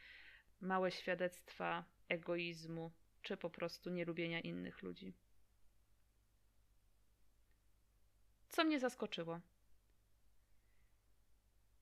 małe 0.62 0.92
świadectwa 0.92 1.84
egoizmu, 2.10 2.92
czy 3.22 3.38
po 3.38 3.50
prostu 3.50 3.90
nielubienia 3.90 4.40
innych 4.40 4.82
ludzi. 4.82 5.14
Co 8.50 8.64
mnie 8.64 8.80
zaskoczyło? 8.80 9.40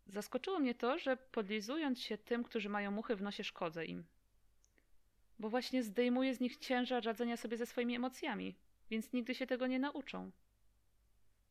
Zaskoczyło 0.08 0.60
mnie 0.60 0.76
to, 0.76 1.00
że 1.00 1.18
podlizując 1.18 2.02
się 2.02 2.18
tym, 2.18 2.44
którzy 2.44 2.70
mają 2.70 2.92
muchy 2.92 3.16
w 3.16 3.22
nosie, 3.22 3.44
szkodzę 3.44 3.86
im. 3.86 4.06
Bo 5.40 5.50
właśnie 5.50 5.84
zdejmuję 5.84 6.36
z 6.36 6.40
nich 6.40 6.58
ciężar 6.58 7.04
radzenia 7.04 7.38
sobie 7.38 7.58
ze 7.58 7.66
swoimi 7.66 7.96
emocjami, 7.96 8.56
więc 8.90 9.14
nigdy 9.14 9.36
się 9.36 9.48
tego 9.48 9.68
nie 9.68 9.80
nauczą. 9.80 10.32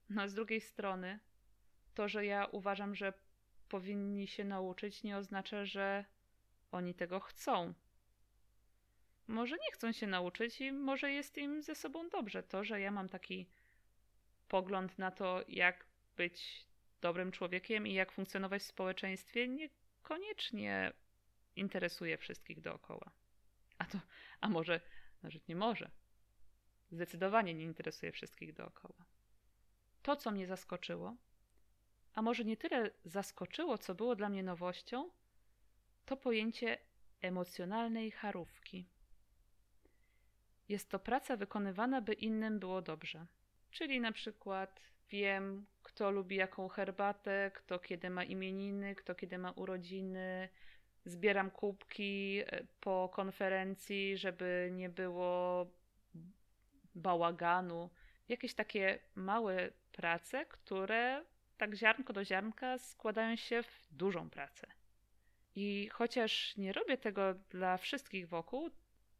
No 0.08 0.22
a 0.22 0.28
z 0.28 0.34
drugiej 0.34 0.60
strony, 0.60 1.18
to, 1.94 2.08
że 2.08 2.26
ja 2.26 2.44
uważam, 2.44 2.94
że 2.94 3.12
powinni 3.68 4.28
się 4.28 4.44
nauczyć, 4.44 5.02
nie 5.02 5.16
oznacza, 5.16 5.64
że 5.64 6.04
oni 6.72 6.94
tego 6.94 7.20
chcą. 7.20 7.75
Może 9.28 9.56
nie 9.56 9.72
chcą 9.72 9.92
się 9.92 10.06
nauczyć 10.06 10.60
i 10.60 10.72
może 10.72 11.12
jest 11.12 11.38
im 11.38 11.62
ze 11.62 11.75
sobą 11.75 12.08
dobrze. 12.08 12.42
To, 12.42 12.64
że 12.64 12.80
ja 12.80 12.90
mam 12.90 13.08
taki 13.08 13.46
pogląd 14.48 14.98
na 14.98 15.10
to, 15.10 15.44
jak 15.48 15.86
być 16.16 16.66
dobrym 17.00 17.32
człowiekiem 17.32 17.86
i 17.86 17.94
jak 17.94 18.12
funkcjonować 18.12 18.62
w 18.62 18.66
społeczeństwie, 18.66 19.48
niekoniecznie 19.48 20.92
interesuje 21.56 22.18
wszystkich 22.18 22.60
dookoła. 22.60 23.10
A 23.78 23.84
to, 23.84 23.98
a 24.40 24.48
może, 24.48 24.80
nawet 25.22 25.48
nie 25.48 25.56
może. 25.56 25.90
Zdecydowanie 26.90 27.54
nie 27.54 27.64
interesuje 27.64 28.12
wszystkich 28.12 28.52
dookoła. 28.52 29.15
To, 30.06 30.16
co 30.16 30.30
mnie 30.30 30.46
zaskoczyło, 30.46 31.16
a 32.14 32.22
może 32.22 32.44
nie 32.44 32.56
tyle 32.56 32.90
zaskoczyło, 33.04 33.78
co 33.78 33.94
było 33.94 34.16
dla 34.16 34.28
mnie 34.28 34.42
nowością, 34.42 35.10
to 36.04 36.16
pojęcie 36.16 36.78
emocjonalnej 37.20 38.10
charówki. 38.10 38.88
Jest 40.68 40.90
to 40.90 40.98
praca 40.98 41.36
wykonywana, 41.36 42.00
by 42.00 42.12
innym 42.12 42.58
było 42.58 42.82
dobrze. 42.82 43.26
Czyli 43.70 44.00
na 44.00 44.12
przykład 44.12 44.80
wiem, 45.10 45.66
kto 45.82 46.10
lubi 46.10 46.36
jaką 46.36 46.68
herbatę, 46.68 47.50
kto 47.54 47.78
kiedy 47.78 48.10
ma 48.10 48.25
imieniny, 48.25 48.94
kto 48.94 49.14
kiedy 49.14 49.38
ma 49.38 49.50
urodziny. 49.50 50.48
Zbieram 51.04 51.50
kubki 51.50 52.42
e, 52.46 52.66
po 52.80 53.10
konferencji, 53.12 54.18
żeby 54.18 54.70
nie 54.72 54.88
było 54.88 55.66
bałaganu. 56.94 57.90
Jakieś 58.28 58.54
takie 58.54 58.98
małe 59.14 59.70
prace, 59.92 60.46
które 60.46 61.24
tak 61.56 61.74
ziarnko 61.74 62.12
do 62.12 62.24
ziarnka 62.24 62.78
składają 62.78 63.36
się 63.36 63.62
w 63.62 63.88
dużą 63.90 64.30
pracę. 64.30 64.66
I 65.54 65.88
chociaż 65.92 66.56
nie 66.56 66.72
robię 66.72 66.98
tego 66.98 67.34
dla 67.34 67.76
wszystkich 67.76 68.28
wokół, 68.28 68.70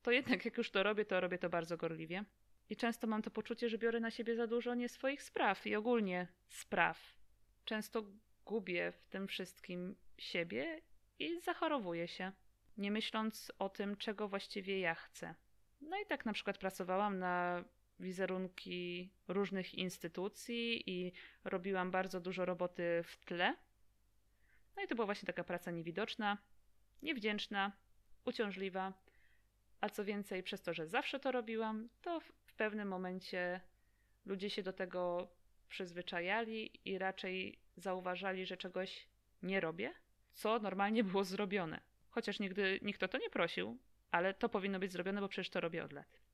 to 0.03 0.11
jednak 0.11 0.45
jak 0.45 0.57
już 0.57 0.71
to 0.71 0.83
robię, 0.83 1.05
to 1.05 1.21
robię 1.21 1.39
to 1.39 1.49
bardzo 1.49 1.77
gorliwie. 1.77 2.25
I 2.71 2.77
często 2.77 3.07
mam 3.07 3.23
to 3.23 3.31
poczucie, 3.31 3.69
że 3.69 3.79
biorę 3.79 4.01
na 4.01 4.11
siebie 4.11 4.37
za 4.37 4.47
dużo 4.47 4.75
nie 4.75 4.89
swoich 4.89 5.23
spraw 5.23 5.67
i 5.67 5.77
ogólnie 5.77 6.27
spraw. 6.49 7.17
Często 7.65 8.05
gubię 8.45 8.93
w 8.93 9.09
tym 9.09 9.29
wszystkim 9.29 9.97
siebie 10.19 10.81
i 11.19 11.41
zachorowuję 11.41 12.09
się, 12.09 12.33
nie 12.77 12.91
myśląc 12.91 13.53
o 13.59 13.69
tym, 13.69 13.97
czego 13.97 14.29
właściwie 14.29 14.81
ja 14.81 14.95
chcę. 14.95 15.35
No 15.81 16.01
i 16.01 16.07
tak 16.07 16.27
na 16.27 16.33
przykład 16.33 16.59
pracowałam 16.59 17.19
na 17.19 17.65
wizerunki 18.01 19.11
różnych 19.29 19.75
instytucji 19.75 20.91
i 20.91 21.13
robiłam 21.45 21.91
bardzo 21.91 22.21
dużo 22.21 22.45
roboty 22.45 23.03
w 23.05 23.17
tle. 23.25 23.57
No 24.77 24.83
i 24.83 24.87
to 24.87 24.95
była 24.95 25.07
właśnie 25.07 25.27
taka 25.27 25.45
praca 25.45 25.71
niewidoczna, 25.71 26.39
niewdzięczna, 27.03 27.73
uciążliwa. 28.25 28.93
A 29.81 29.89
co 29.89 30.05
więcej, 30.05 30.43
przez 30.43 30.63
to, 30.63 30.75
że 30.75 30.87
zawsze 30.87 31.21
to 31.21 31.33
robiłam, 31.33 31.89
to 32.03 32.21
w 32.21 32.55
pewnym 32.55 32.89
momencie 32.89 33.61
ludzie 34.27 34.51
się 34.51 34.63
do 34.63 34.73
tego 34.73 35.29
przyzwyczajali 35.69 36.71
i 36.85 36.99
raczej 36.99 37.59
zauważali, 37.77 38.47
że 38.47 38.57
czegoś 38.57 39.07
nie 39.43 39.61
robię, 39.61 39.95
co 40.33 40.59
normalnie 40.59 41.05
było 41.05 41.25
zrobione. 41.25 41.81
Chociaż 42.11 42.41
nigdy 42.41 42.79
nikt 42.83 43.03
o 43.03 43.09
to 43.09 43.19
nie 43.19 43.31
prosił, 43.31 43.79
ale 44.11 44.35
to 44.35 44.49
powinno 44.49 44.79
być 44.79 44.93
zrobione, 44.93 45.21
bo 45.21 45.29
przecież 45.29 45.51
to 45.51 45.61
robię 45.61 45.85
od 45.85 45.93
lat. 45.93 46.26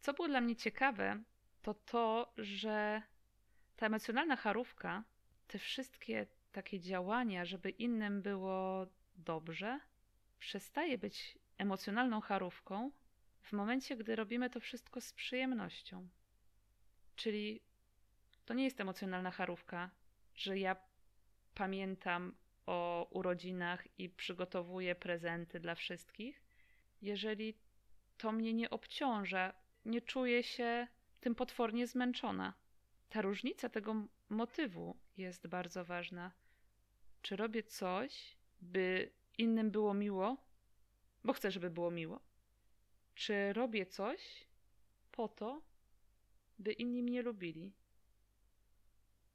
Co 0.00 0.12
było 0.12 0.28
dla 0.28 0.40
mnie 0.40 0.56
ciekawe, 0.56 1.22
to 1.62 1.74
to, 1.74 2.32
że 2.38 3.02
ta 3.76 3.86
emocjonalna 3.86 4.36
charówka, 4.36 5.04
te 5.46 5.58
wszystkie 5.58 6.26
takie 6.52 6.80
działania, 6.80 7.44
żeby 7.44 7.70
innym 7.70 8.22
było 8.22 8.86
dobrze, 9.16 9.80
przestaje 10.38 10.98
być 10.98 11.38
emocjonalną 11.58 12.20
charówką 12.20 12.90
w 13.42 13.52
momencie, 13.52 13.96
gdy 13.96 14.16
robimy 14.16 14.50
to 14.50 14.60
wszystko 14.60 15.00
z 15.00 15.12
przyjemnością. 15.12 16.08
Czyli 17.16 17.60
to 18.44 18.54
nie 18.54 18.64
jest 18.64 18.80
emocjonalna 18.80 19.30
charówka, 19.30 19.90
że 20.34 20.58
ja 20.58 20.76
pamiętam 21.54 22.34
o 22.66 23.08
urodzinach 23.10 23.98
i 23.98 24.08
przygotowuję 24.08 24.94
prezenty 24.94 25.60
dla 25.60 25.74
wszystkich, 25.74 26.42
jeżeli 27.02 27.54
to 28.16 28.32
mnie 28.32 28.54
nie 28.54 28.70
obciąża 28.70 29.54
nie 29.88 30.00
czuję 30.00 30.42
się 30.42 30.86
tym 31.20 31.34
potwornie 31.34 31.86
zmęczona. 31.86 32.54
Ta 33.08 33.22
różnica 33.22 33.68
tego 33.68 33.94
motywu 34.28 34.96
jest 35.16 35.46
bardzo 35.46 35.84
ważna. 35.84 36.32
Czy 37.22 37.36
robię 37.36 37.62
coś, 37.62 38.36
by 38.60 39.10
innym 39.38 39.70
było 39.70 39.94
miło, 39.94 40.36
bo 41.24 41.32
chcę, 41.32 41.50
żeby 41.50 41.70
było 41.70 41.90
miło? 41.90 42.20
Czy 43.14 43.52
robię 43.52 43.86
coś 43.86 44.46
po 45.12 45.28
to, 45.28 45.62
by 46.58 46.72
inni 46.72 47.02
mnie 47.02 47.22
lubili? 47.22 47.72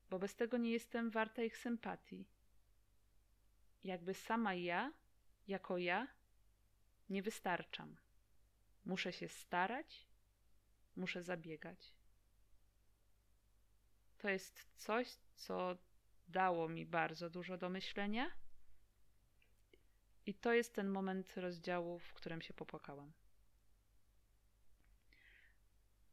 Bo 0.09 0.19
bez 0.19 0.35
tego 0.35 0.57
nie 0.57 0.71
jestem 0.71 1.09
warta 1.09 1.43
ich 1.43 1.57
sympatii. 1.57 2.25
Jakby 3.83 4.13
sama 4.13 4.53
ja, 4.53 4.93
jako 5.47 5.77
ja, 5.77 6.07
nie 7.09 7.21
wystarczam. 7.21 7.95
Muszę 8.85 9.13
się 9.13 9.27
starać, 9.27 10.07
muszę 10.95 11.23
zabiegać. 11.23 11.93
To 14.17 14.29
jest 14.29 14.67
coś, 14.77 15.07
co 15.35 15.77
dało 16.27 16.69
mi 16.69 16.85
bardzo 16.85 17.29
dużo 17.29 17.57
do 17.57 17.69
myślenia. 17.69 18.31
I 20.25 20.33
to 20.33 20.53
jest 20.53 20.75
ten 20.75 20.87
moment 20.87 21.37
rozdziału, 21.37 21.99
w 21.99 22.13
którym 22.13 22.41
się 22.41 22.53
popłakałam. 22.53 23.11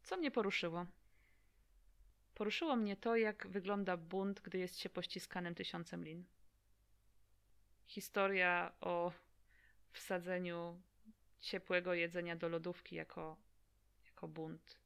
Co 0.02 0.16
mnie 0.16 0.30
poruszyło? 0.30 0.86
Poruszyło 2.34 2.76
mnie 2.76 2.96
to, 2.96 3.16
jak 3.16 3.46
wygląda 3.46 3.96
bunt, 3.96 4.40
gdy 4.40 4.58
jest 4.58 4.78
się 4.78 4.88
pościskanym 4.88 5.54
tysiącem 5.54 6.04
lin. 6.04 6.24
Historia 7.86 8.72
o 8.80 9.12
wsadzeniu 9.92 10.80
ciepłego 11.40 11.94
jedzenia 11.94 12.36
do 12.36 12.48
lodówki 12.48 12.96
jako 12.96 13.36
jako 14.20 14.28
bunt. 14.28 14.78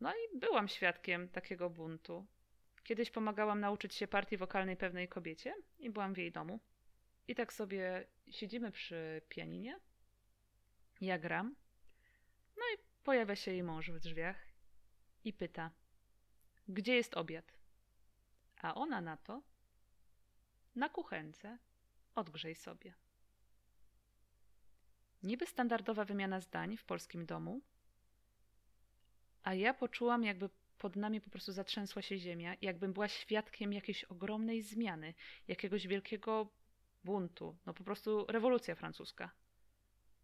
No 0.00 0.12
i 0.12 0.38
byłam 0.38 0.68
świadkiem 0.68 1.28
takiego 1.28 1.70
buntu. 1.70 2.26
Kiedyś 2.84 3.10
pomagałam 3.10 3.60
nauczyć 3.60 3.94
się 3.94 4.08
partii 4.08 4.36
wokalnej 4.36 4.76
pewnej 4.76 5.08
kobiecie 5.08 5.54
i 5.78 5.90
byłam 5.90 6.14
w 6.14 6.18
jej 6.18 6.32
domu. 6.32 6.60
I 7.28 7.34
tak 7.34 7.52
sobie 7.52 8.06
siedzimy 8.30 8.72
przy 8.72 9.22
pianinie. 9.28 9.80
Ja 11.00 11.18
gram. 11.18 11.56
No 12.56 12.62
i 12.74 12.78
pojawia 13.04 13.36
się 13.36 13.50
jej 13.50 13.62
mąż 13.62 13.90
w 13.90 14.00
drzwiach 14.00 14.46
i 15.24 15.32
pyta: 15.32 15.70
Gdzie 16.68 16.94
jest 16.94 17.16
obiad? 17.16 17.52
A 18.62 18.74
ona 18.74 19.00
na 19.00 19.16
to: 19.16 19.42
Na 20.74 20.88
kuchence, 20.88 21.58
odgrzej 22.14 22.54
sobie. 22.54 22.94
Niby 25.22 25.46
standardowa 25.46 26.04
wymiana 26.04 26.40
zdań 26.40 26.76
w 26.76 26.84
polskim 26.84 27.26
domu, 27.26 27.60
a 29.42 29.54
ja 29.54 29.74
poczułam, 29.74 30.24
jakby 30.24 30.48
pod 30.78 30.96
nami 30.96 31.20
po 31.20 31.30
prostu 31.30 31.52
zatrzęsła 31.52 32.02
się 32.02 32.18
ziemia, 32.18 32.56
jakbym 32.62 32.92
była 32.92 33.08
świadkiem 33.08 33.72
jakiejś 33.72 34.04
ogromnej 34.04 34.62
zmiany, 34.62 35.14
jakiegoś 35.48 35.86
wielkiego 35.86 36.48
buntu, 37.04 37.56
no 37.66 37.74
po 37.74 37.84
prostu 37.84 38.26
rewolucja 38.28 38.74
francuska. 38.74 39.30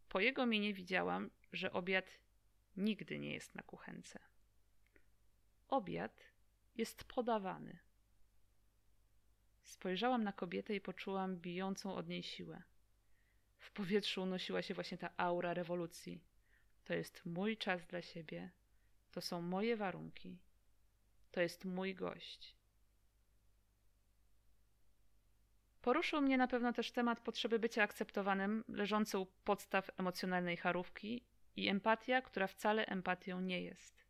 Po 0.09 0.20
jego 0.20 0.46
minie 0.46 0.74
widziałam, 0.74 1.30
że 1.52 1.72
obiad 1.72 2.18
nigdy 2.76 3.18
nie 3.18 3.33
jest 3.33 3.54
na 3.54 3.62
kuchence. 3.62 4.18
Obiad 5.68 6.33
jest 6.76 7.04
podawany. 7.04 7.78
Spojrzałam 9.62 10.24
na 10.24 10.33
kobietę 10.33 10.74
i 10.74 10.80
poczułam 10.80 11.37
bijącą 11.37 11.94
od 11.94 12.09
niej 12.09 12.22
siłę. 12.22 12.62
W 13.64 13.70
powietrzu 13.70 14.22
unosiła 14.22 14.62
się 14.62 14.74
właśnie 14.74 14.98
ta 14.98 15.11
aura 15.16 15.55
rewolucji. 15.55 16.20
To 16.85 16.94
jest 16.94 17.27
mój 17.27 17.57
czas 17.57 17.87
dla 17.87 18.03
siebie, 18.03 18.50
to 19.12 19.20
są 19.20 19.42
moje 19.42 19.77
warunki, 19.77 20.38
to 21.31 21.40
jest 21.40 21.64
mój 21.64 21.94
gość. 21.94 22.57
Poruszył 25.83 26.20
mnie 26.22 26.37
na 26.37 26.48
pewno 26.48 26.72
też 26.72 26.92
temat 26.92 27.20
potrzeby 27.20 27.59
bycia 27.59 27.83
akceptowanym, 27.83 28.64
leżący 28.68 29.18
u 29.18 29.27
podstaw 29.27 29.90
emocjonalnej 29.96 30.57
charówki 30.57 31.24
i 31.57 31.68
empatia, 31.68 32.22
która 32.22 32.46
wcale 32.46 32.87
empatią 32.87 33.40
nie 33.40 33.62
jest. 33.62 34.05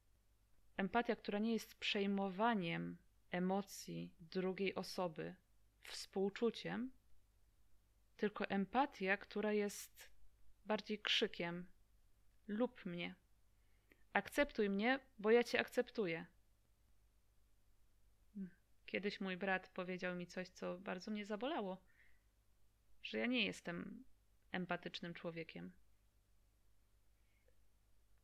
Empatia, 0.77 1.17
która 1.17 1.39
nie 1.39 1.53
jest 1.53 1.75
przejmowaniem 1.75 2.97
emocji 3.31 4.11
drugiej 4.21 4.75
osoby, 4.75 5.35
współczuciem, 5.83 6.91
tylko 8.17 8.45
empatia, 8.45 9.17
która 9.17 9.53
jest 9.53 10.11
bardziej 10.67 10.99
krzykiem: 10.99 11.67
lub 12.49 12.87
mnie. 12.87 13.15
Akceptuj 14.13 14.71
mnie, 14.71 15.01
bo 15.19 15.31
ja 15.31 15.45
cię 15.45 15.61
akceptuję. 15.61 16.27
Kiedyś 18.87 19.21
mój 19.21 19.37
brat 19.37 19.69
powiedział 19.69 20.17
mi 20.17 20.27
coś, 20.27 20.49
co 20.49 20.79
bardzo 20.79 21.11
mnie 21.11 21.27
zabolało, 21.27 21.79
że 23.03 23.19
ja 23.19 23.27
nie 23.27 23.47
jestem 23.47 24.05
empatycznym 24.53 25.15
człowiekiem. 25.15 25.73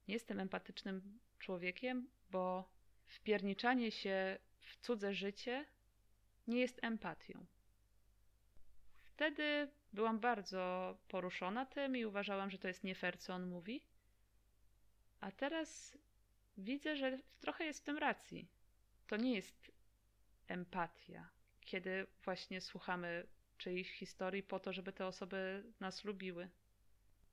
Nie 0.08 0.14
jestem 0.14 0.40
empatycznym 0.40 1.18
człowiekiem, 1.38 2.10
bo 2.30 2.70
wpierniczanie 3.06 3.92
się 3.92 4.38
w 4.60 4.76
cudze 4.76 5.14
życie 5.14 5.66
nie 6.46 6.60
jest 6.60 6.84
empatią. 6.84 7.46
Wtedy 9.02 9.68
byłam 9.92 10.20
bardzo 10.20 10.96
poruszona 11.08 11.66
tym 11.66 11.96
i 11.96 12.04
uważałam, 12.04 12.50
że 12.50 12.58
to 12.58 12.68
jest 12.68 12.84
nie 12.84 12.94
fair, 12.94 13.18
co 13.18 13.34
on 13.34 13.46
mówi. 13.46 13.82
A 15.20 15.30
teraz 15.30 15.98
widzę, 16.58 16.96
że 16.96 17.18
trochę 17.40 17.64
jest 17.64 17.80
w 17.80 17.84
tym 17.84 17.98
racji. 17.98 18.48
To 19.06 19.16
nie 19.16 19.34
jest 19.34 19.72
empatia, 20.48 21.28
kiedy 21.60 22.06
właśnie 22.24 22.60
słuchamy 22.60 23.26
czyichś 23.58 23.90
historii 23.90 24.42
po 24.42 24.60
to, 24.60 24.72
żeby 24.72 24.92
te 24.92 25.06
osoby 25.06 25.64
nas 25.80 26.04
lubiły. 26.04 26.48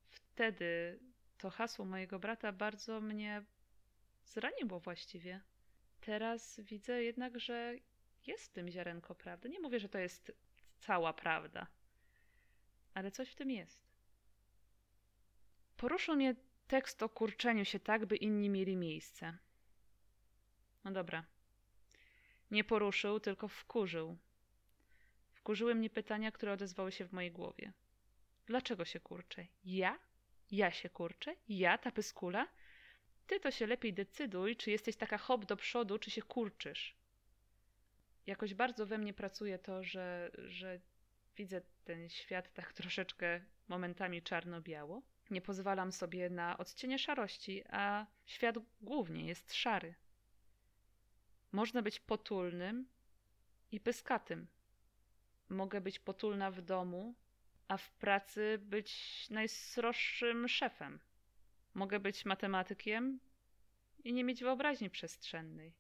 Wtedy 0.10 1.00
to 1.38 1.50
hasło 1.50 1.86
mojego 1.86 2.20
brata 2.20 2.52
bardzo 2.52 3.02
mnie 3.02 3.44
zraniło 4.26 4.80
właściwie. 4.80 5.42
Teraz 6.02 6.60
widzę 6.60 7.04
jednak, 7.04 7.40
że 7.40 7.76
jest 8.28 8.46
w 8.46 8.54
tym 8.54 8.70
ziarenko 8.70 9.16
prawdy. 9.16 9.50
Nie 9.50 9.60
mówię, 9.60 9.80
że 9.80 9.90
to 9.90 9.98
jest 9.98 10.32
cała 10.80 11.14
prawda, 11.14 11.68
ale 12.98 13.12
coś 13.12 13.30
w 13.30 13.36
tym 13.36 13.52
jest. 13.52 13.88
Poruszył 15.78 16.16
mnie 16.16 16.36
tekst 16.68 17.04
o 17.04 17.10
kurczeniu 17.10 17.66
się 17.66 17.80
tak, 17.80 18.06
by 18.06 18.16
inni 18.16 18.50
mieli 18.50 18.76
miejsce. 18.76 19.38
No 20.84 20.92
dobra, 20.92 21.26
nie 22.52 22.64
poruszył, 22.64 23.20
tylko 23.20 23.48
wkurzył. 23.48 24.18
Wkurzyły 25.32 25.76
mnie 25.76 25.90
pytania, 25.90 26.32
które 26.32 26.54
odezwały 26.54 26.92
się 26.92 27.06
w 27.06 27.14
mojej 27.14 27.32
głowie. 27.32 27.74
Dlaczego 28.46 28.86
się 28.86 29.00
kurczę? 29.00 29.48
Ja? 29.66 30.00
Ja 30.52 30.72
się 30.72 30.90
kurczę? 30.90 31.36
Ja, 31.50 31.78
ta 31.78 31.92
pyskula? 31.92 32.48
Ty 33.28 33.40
to 33.40 33.52
się 33.52 33.68
lepiej 33.68 33.94
decyduj, 33.94 34.56
czy 34.56 34.72
jesteś 34.72 34.96
taka 34.96 35.18
hop 35.18 35.46
do 35.46 35.58
przodu, 35.58 36.00
czy 36.00 36.12
się 36.12 36.22
kurczysz. 36.22 36.96
Jakoś 38.28 38.54
bardzo 38.54 38.86
we 38.86 38.98
mnie 38.98 39.14
pracuje 39.14 39.60
to, 39.60 39.84
że, 39.84 40.32
że 40.46 40.80
widzę 41.38 41.62
ten 41.84 42.10
świat 42.10 42.54
tak 42.54 42.74
troszeczkę 42.80 43.42
momentami 43.68 44.22
czarno-biało. 44.22 45.02
Nie 45.30 45.42
pozwalam 45.42 45.92
sobie 45.92 46.30
na 46.30 46.58
odcienie 46.58 47.00
szarości, 47.00 47.64
a 47.70 48.06
świat 48.26 48.56
głównie 48.82 49.26
jest 49.26 49.54
szary. 49.54 49.96
Można 51.52 51.82
być 51.82 52.00
potulnym 52.00 52.88
i 53.72 53.80
pyskatym. 53.80 54.48
Mogę 55.50 55.82
być 55.82 56.00
potulna 56.00 56.52
w 56.52 56.62
domu, 56.62 57.16
a 57.68 57.78
w 57.78 57.92
pracy 57.92 58.60
być 58.62 59.28
najsroższym 59.30 60.48
szefem. 60.48 61.00
Mogę 61.74 62.00
być 62.00 62.26
matematykiem 62.26 63.20
i 64.04 64.14
nie 64.14 64.24
mieć 64.24 64.42
wyobraźni 64.42 64.90
przestrzennej. 64.90 65.74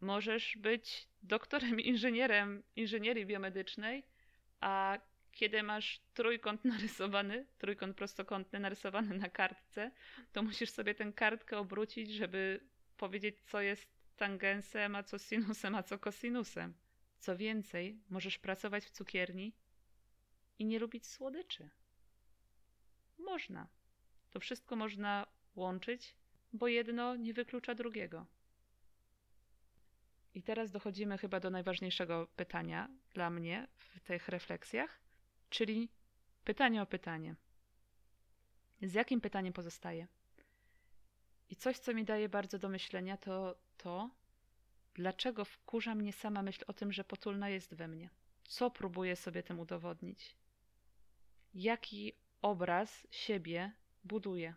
Możesz 0.00 0.56
być 0.56 1.08
doktorem 1.22 1.80
inżynierem 1.90 2.62
inżynierii 2.76 3.26
biomedycznej, 3.26 4.04
a 4.60 4.98
kiedy 5.32 5.62
masz 5.62 6.00
trójkąt 6.14 6.64
narysowany, 6.74 7.46
trójkąt 7.58 7.96
prostokątny 7.96 8.60
narysowany 8.60 9.18
na 9.18 9.28
kartce, 9.28 9.90
to 10.32 10.42
musisz 10.42 10.70
sobie 10.70 10.94
tę 10.94 11.12
kartkę 11.12 11.58
obrócić, 11.58 12.10
żeby 12.12 12.60
powiedzieć, 12.96 13.40
co 13.40 13.60
jest 13.60 13.88
tangensem, 14.16 14.96
a 14.96 15.02
co 15.02 15.18
sinusem, 15.18 15.74
a 15.74 15.82
co 15.82 15.98
kosinusem. 15.98 16.74
Co 17.18 17.36
więcej, 17.36 17.98
możesz 18.10 18.38
pracować 18.38 18.84
w 18.84 18.90
cukierni 18.90 19.52
i 20.58 20.64
nie 20.64 20.78
lubić 20.78 21.06
słodyczy. 21.06 21.70
Można. 23.18 23.68
To 24.30 24.40
wszystko 24.40 24.76
można 24.76 25.26
łączyć, 25.56 26.14
bo 26.52 26.68
jedno 26.68 27.16
nie 27.16 27.34
wyklucza 27.34 27.74
drugiego. 27.74 28.26
I 30.34 30.42
teraz 30.42 30.70
dochodzimy 30.70 31.18
chyba 31.18 31.40
do 31.40 31.50
najważniejszego 31.50 32.26
pytania 32.36 32.88
dla 33.12 33.30
mnie 33.30 33.68
w 33.78 34.00
tych 34.00 34.28
refleksjach, 34.28 35.00
czyli 35.50 35.88
pytanie 36.44 36.82
o 36.82 36.86
pytanie. 36.86 37.34
Z 38.82 38.94
jakim 38.94 39.20
pytaniem 39.20 39.52
pozostaje? 39.52 40.06
I 41.50 41.56
coś, 41.56 41.78
co 41.78 41.94
mi 41.94 42.04
daje 42.04 42.28
bardzo 42.28 42.58
do 42.58 42.68
myślenia, 42.68 43.16
to 43.16 43.56
to, 43.76 44.10
dlaczego 44.94 45.44
wkurza 45.44 45.94
mnie 45.94 46.12
sama 46.12 46.42
myśl 46.42 46.64
o 46.66 46.72
tym, 46.72 46.92
że 46.92 47.04
potulna 47.04 47.48
jest 47.48 47.74
we 47.74 47.88
mnie. 47.88 48.10
Co 48.44 48.70
próbuję 48.70 49.16
sobie 49.16 49.42
tym 49.42 49.60
udowodnić? 49.60 50.36
Jaki 51.54 52.12
obraz 52.42 53.06
siebie 53.10 53.72
buduję? 54.04 54.54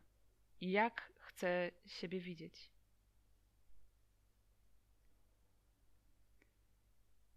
Jak 0.62 1.14
chcę 1.20 1.72
siebie 1.86 2.20
widzieć? 2.20 2.72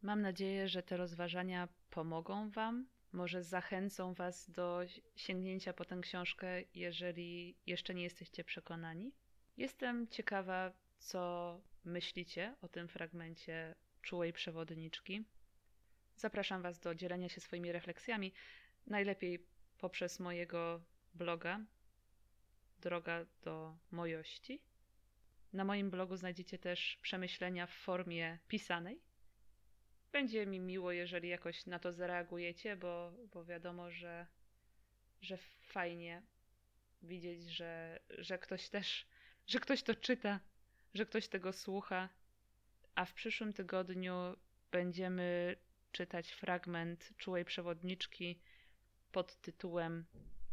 Mam 0.03 0.23
nadzieję, 0.23 0.69
że 0.69 0.83
te 0.83 0.97
rozważania 0.97 1.69
pomogą 1.91 2.51
Wam, 2.51 2.87
może 3.13 3.43
zachęcą 3.43 4.15
Was 4.15 4.51
do 4.51 4.81
sięgnięcia 5.17 5.73
po 5.73 5.85
tę 5.85 5.99
książkę, 6.03 6.63
jeżeli 6.75 7.57
jeszcze 7.67 7.95
nie 7.95 8.03
jesteście 8.03 8.45
przekonani. 8.45 9.13
Jestem 9.57 10.09
ciekawa, 10.09 10.73
co 10.99 11.61
myślicie 11.85 12.55
o 12.63 12.69
tym 12.69 12.89
fragmencie 12.89 13.75
czułej 14.03 14.33
przewodniczki. 14.33 15.25
Zapraszam 16.17 16.63
Was 16.63 16.81
do 16.81 16.95
dzielenia 16.95 17.29
się 17.29 17.41
swoimi 17.41 17.73
refleksjami, 17.73 18.33
najlepiej 18.87 19.47
poprzez 19.79 20.21
mojego 20.21 20.81
bloga 21.15 21.61
Droga 22.81 23.27
do 23.43 23.77
Mojości. 23.91 24.63
Na 25.53 25.65
moim 25.65 25.91
blogu 25.91 26.17
znajdziecie 26.17 26.59
też 26.59 26.99
przemyślenia 27.03 27.67
w 27.67 27.73
formie 27.73 28.39
pisanej. 28.49 29.01
Będzie 30.13 30.47
mi 30.47 30.61
miło, 30.61 30.93
jeżeli 30.93 31.29
jakoś 31.29 31.67
na 31.67 31.79
to 31.79 31.93
zareagujecie, 31.93 32.77
bo, 32.77 33.13
bo 33.33 33.45
wiadomo, 33.45 33.91
że, 33.91 34.27
że 35.21 35.37
fajnie 35.61 36.23
widzieć, 37.03 37.43
że, 37.43 38.01
że 38.19 38.39
ktoś 38.39 38.69
też, 38.69 39.07
że 39.47 39.61
ktoś 39.61 39.83
to 39.83 39.95
czyta 39.95 40.41
że 40.95 41.07
ktoś 41.07 41.29
tego 41.29 41.53
słucha, 41.53 42.09
a 42.95 43.05
w 43.05 43.13
przyszłym 43.13 43.53
tygodniu 43.53 44.15
będziemy 44.71 45.57
czytać 45.93 46.31
fragment 46.31 47.13
czułej 47.17 47.45
przewodniczki 47.45 48.41
pod 49.13 49.41
tytułem 49.41 50.05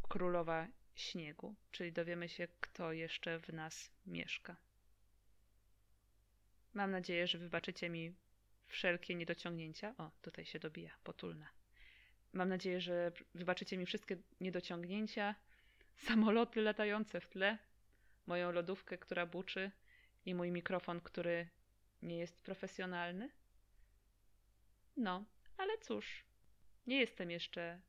Królowa 0.09 0.67
śniegu, 0.95 1.55
czyli 1.71 1.93
dowiemy 1.93 2.29
się, 2.29 2.47
kto 2.59 2.91
jeszcze 2.91 3.39
w 3.39 3.53
nas 3.53 3.91
mieszka. 4.05 4.55
Mam 6.73 6.91
nadzieję, 6.91 7.27
że 7.27 7.37
wybaczycie 7.37 7.89
mi 7.89 8.15
wszelkie 8.67 9.15
niedociągnięcia. 9.15 9.95
O, 9.97 10.11
tutaj 10.21 10.45
się 10.45 10.59
dobija, 10.59 10.97
potulne. 11.03 11.47
Mam 12.33 12.49
nadzieję, 12.49 12.81
że 12.81 13.11
wybaczycie 13.35 13.77
mi 13.77 13.85
wszystkie 13.85 14.17
niedociągnięcia, 14.41 15.35
samoloty 15.95 16.61
latające 16.61 17.21
w 17.21 17.27
tle, 17.27 17.57
moją 18.27 18.51
lodówkę, 18.51 18.97
która 18.97 19.25
buczy 19.25 19.71
i 20.25 20.35
mój 20.35 20.51
mikrofon, 20.51 21.01
który 21.01 21.49
nie 22.01 22.17
jest 22.17 22.41
profesjonalny. 22.41 23.29
No, 24.97 25.25
ale 25.57 25.77
cóż, 25.77 26.25
nie 26.87 26.99
jestem 26.99 27.31
jeszcze 27.31 27.81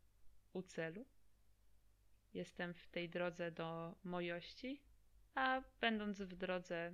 u 0.53 0.62
celu. 0.62 1.07
Jestem 2.35 2.75
w 2.75 2.88
tej 2.88 3.09
drodze 3.09 3.51
do 3.51 3.95
mojości, 4.05 4.83
a 5.35 5.62
będąc 5.81 6.23
w 6.23 6.35
drodze, 6.35 6.93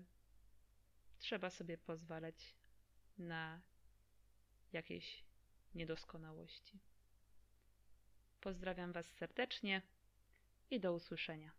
trzeba 1.18 1.50
sobie 1.50 1.78
pozwalać 1.78 2.54
na 3.18 3.60
jakieś 4.74 5.24
niedoskonałości. 5.74 6.78
Pozdrawiam 8.40 8.92
Was 8.92 9.06
serdecznie 9.06 9.82
i 10.70 10.80
do 10.80 10.92
usłyszenia. 10.92 11.52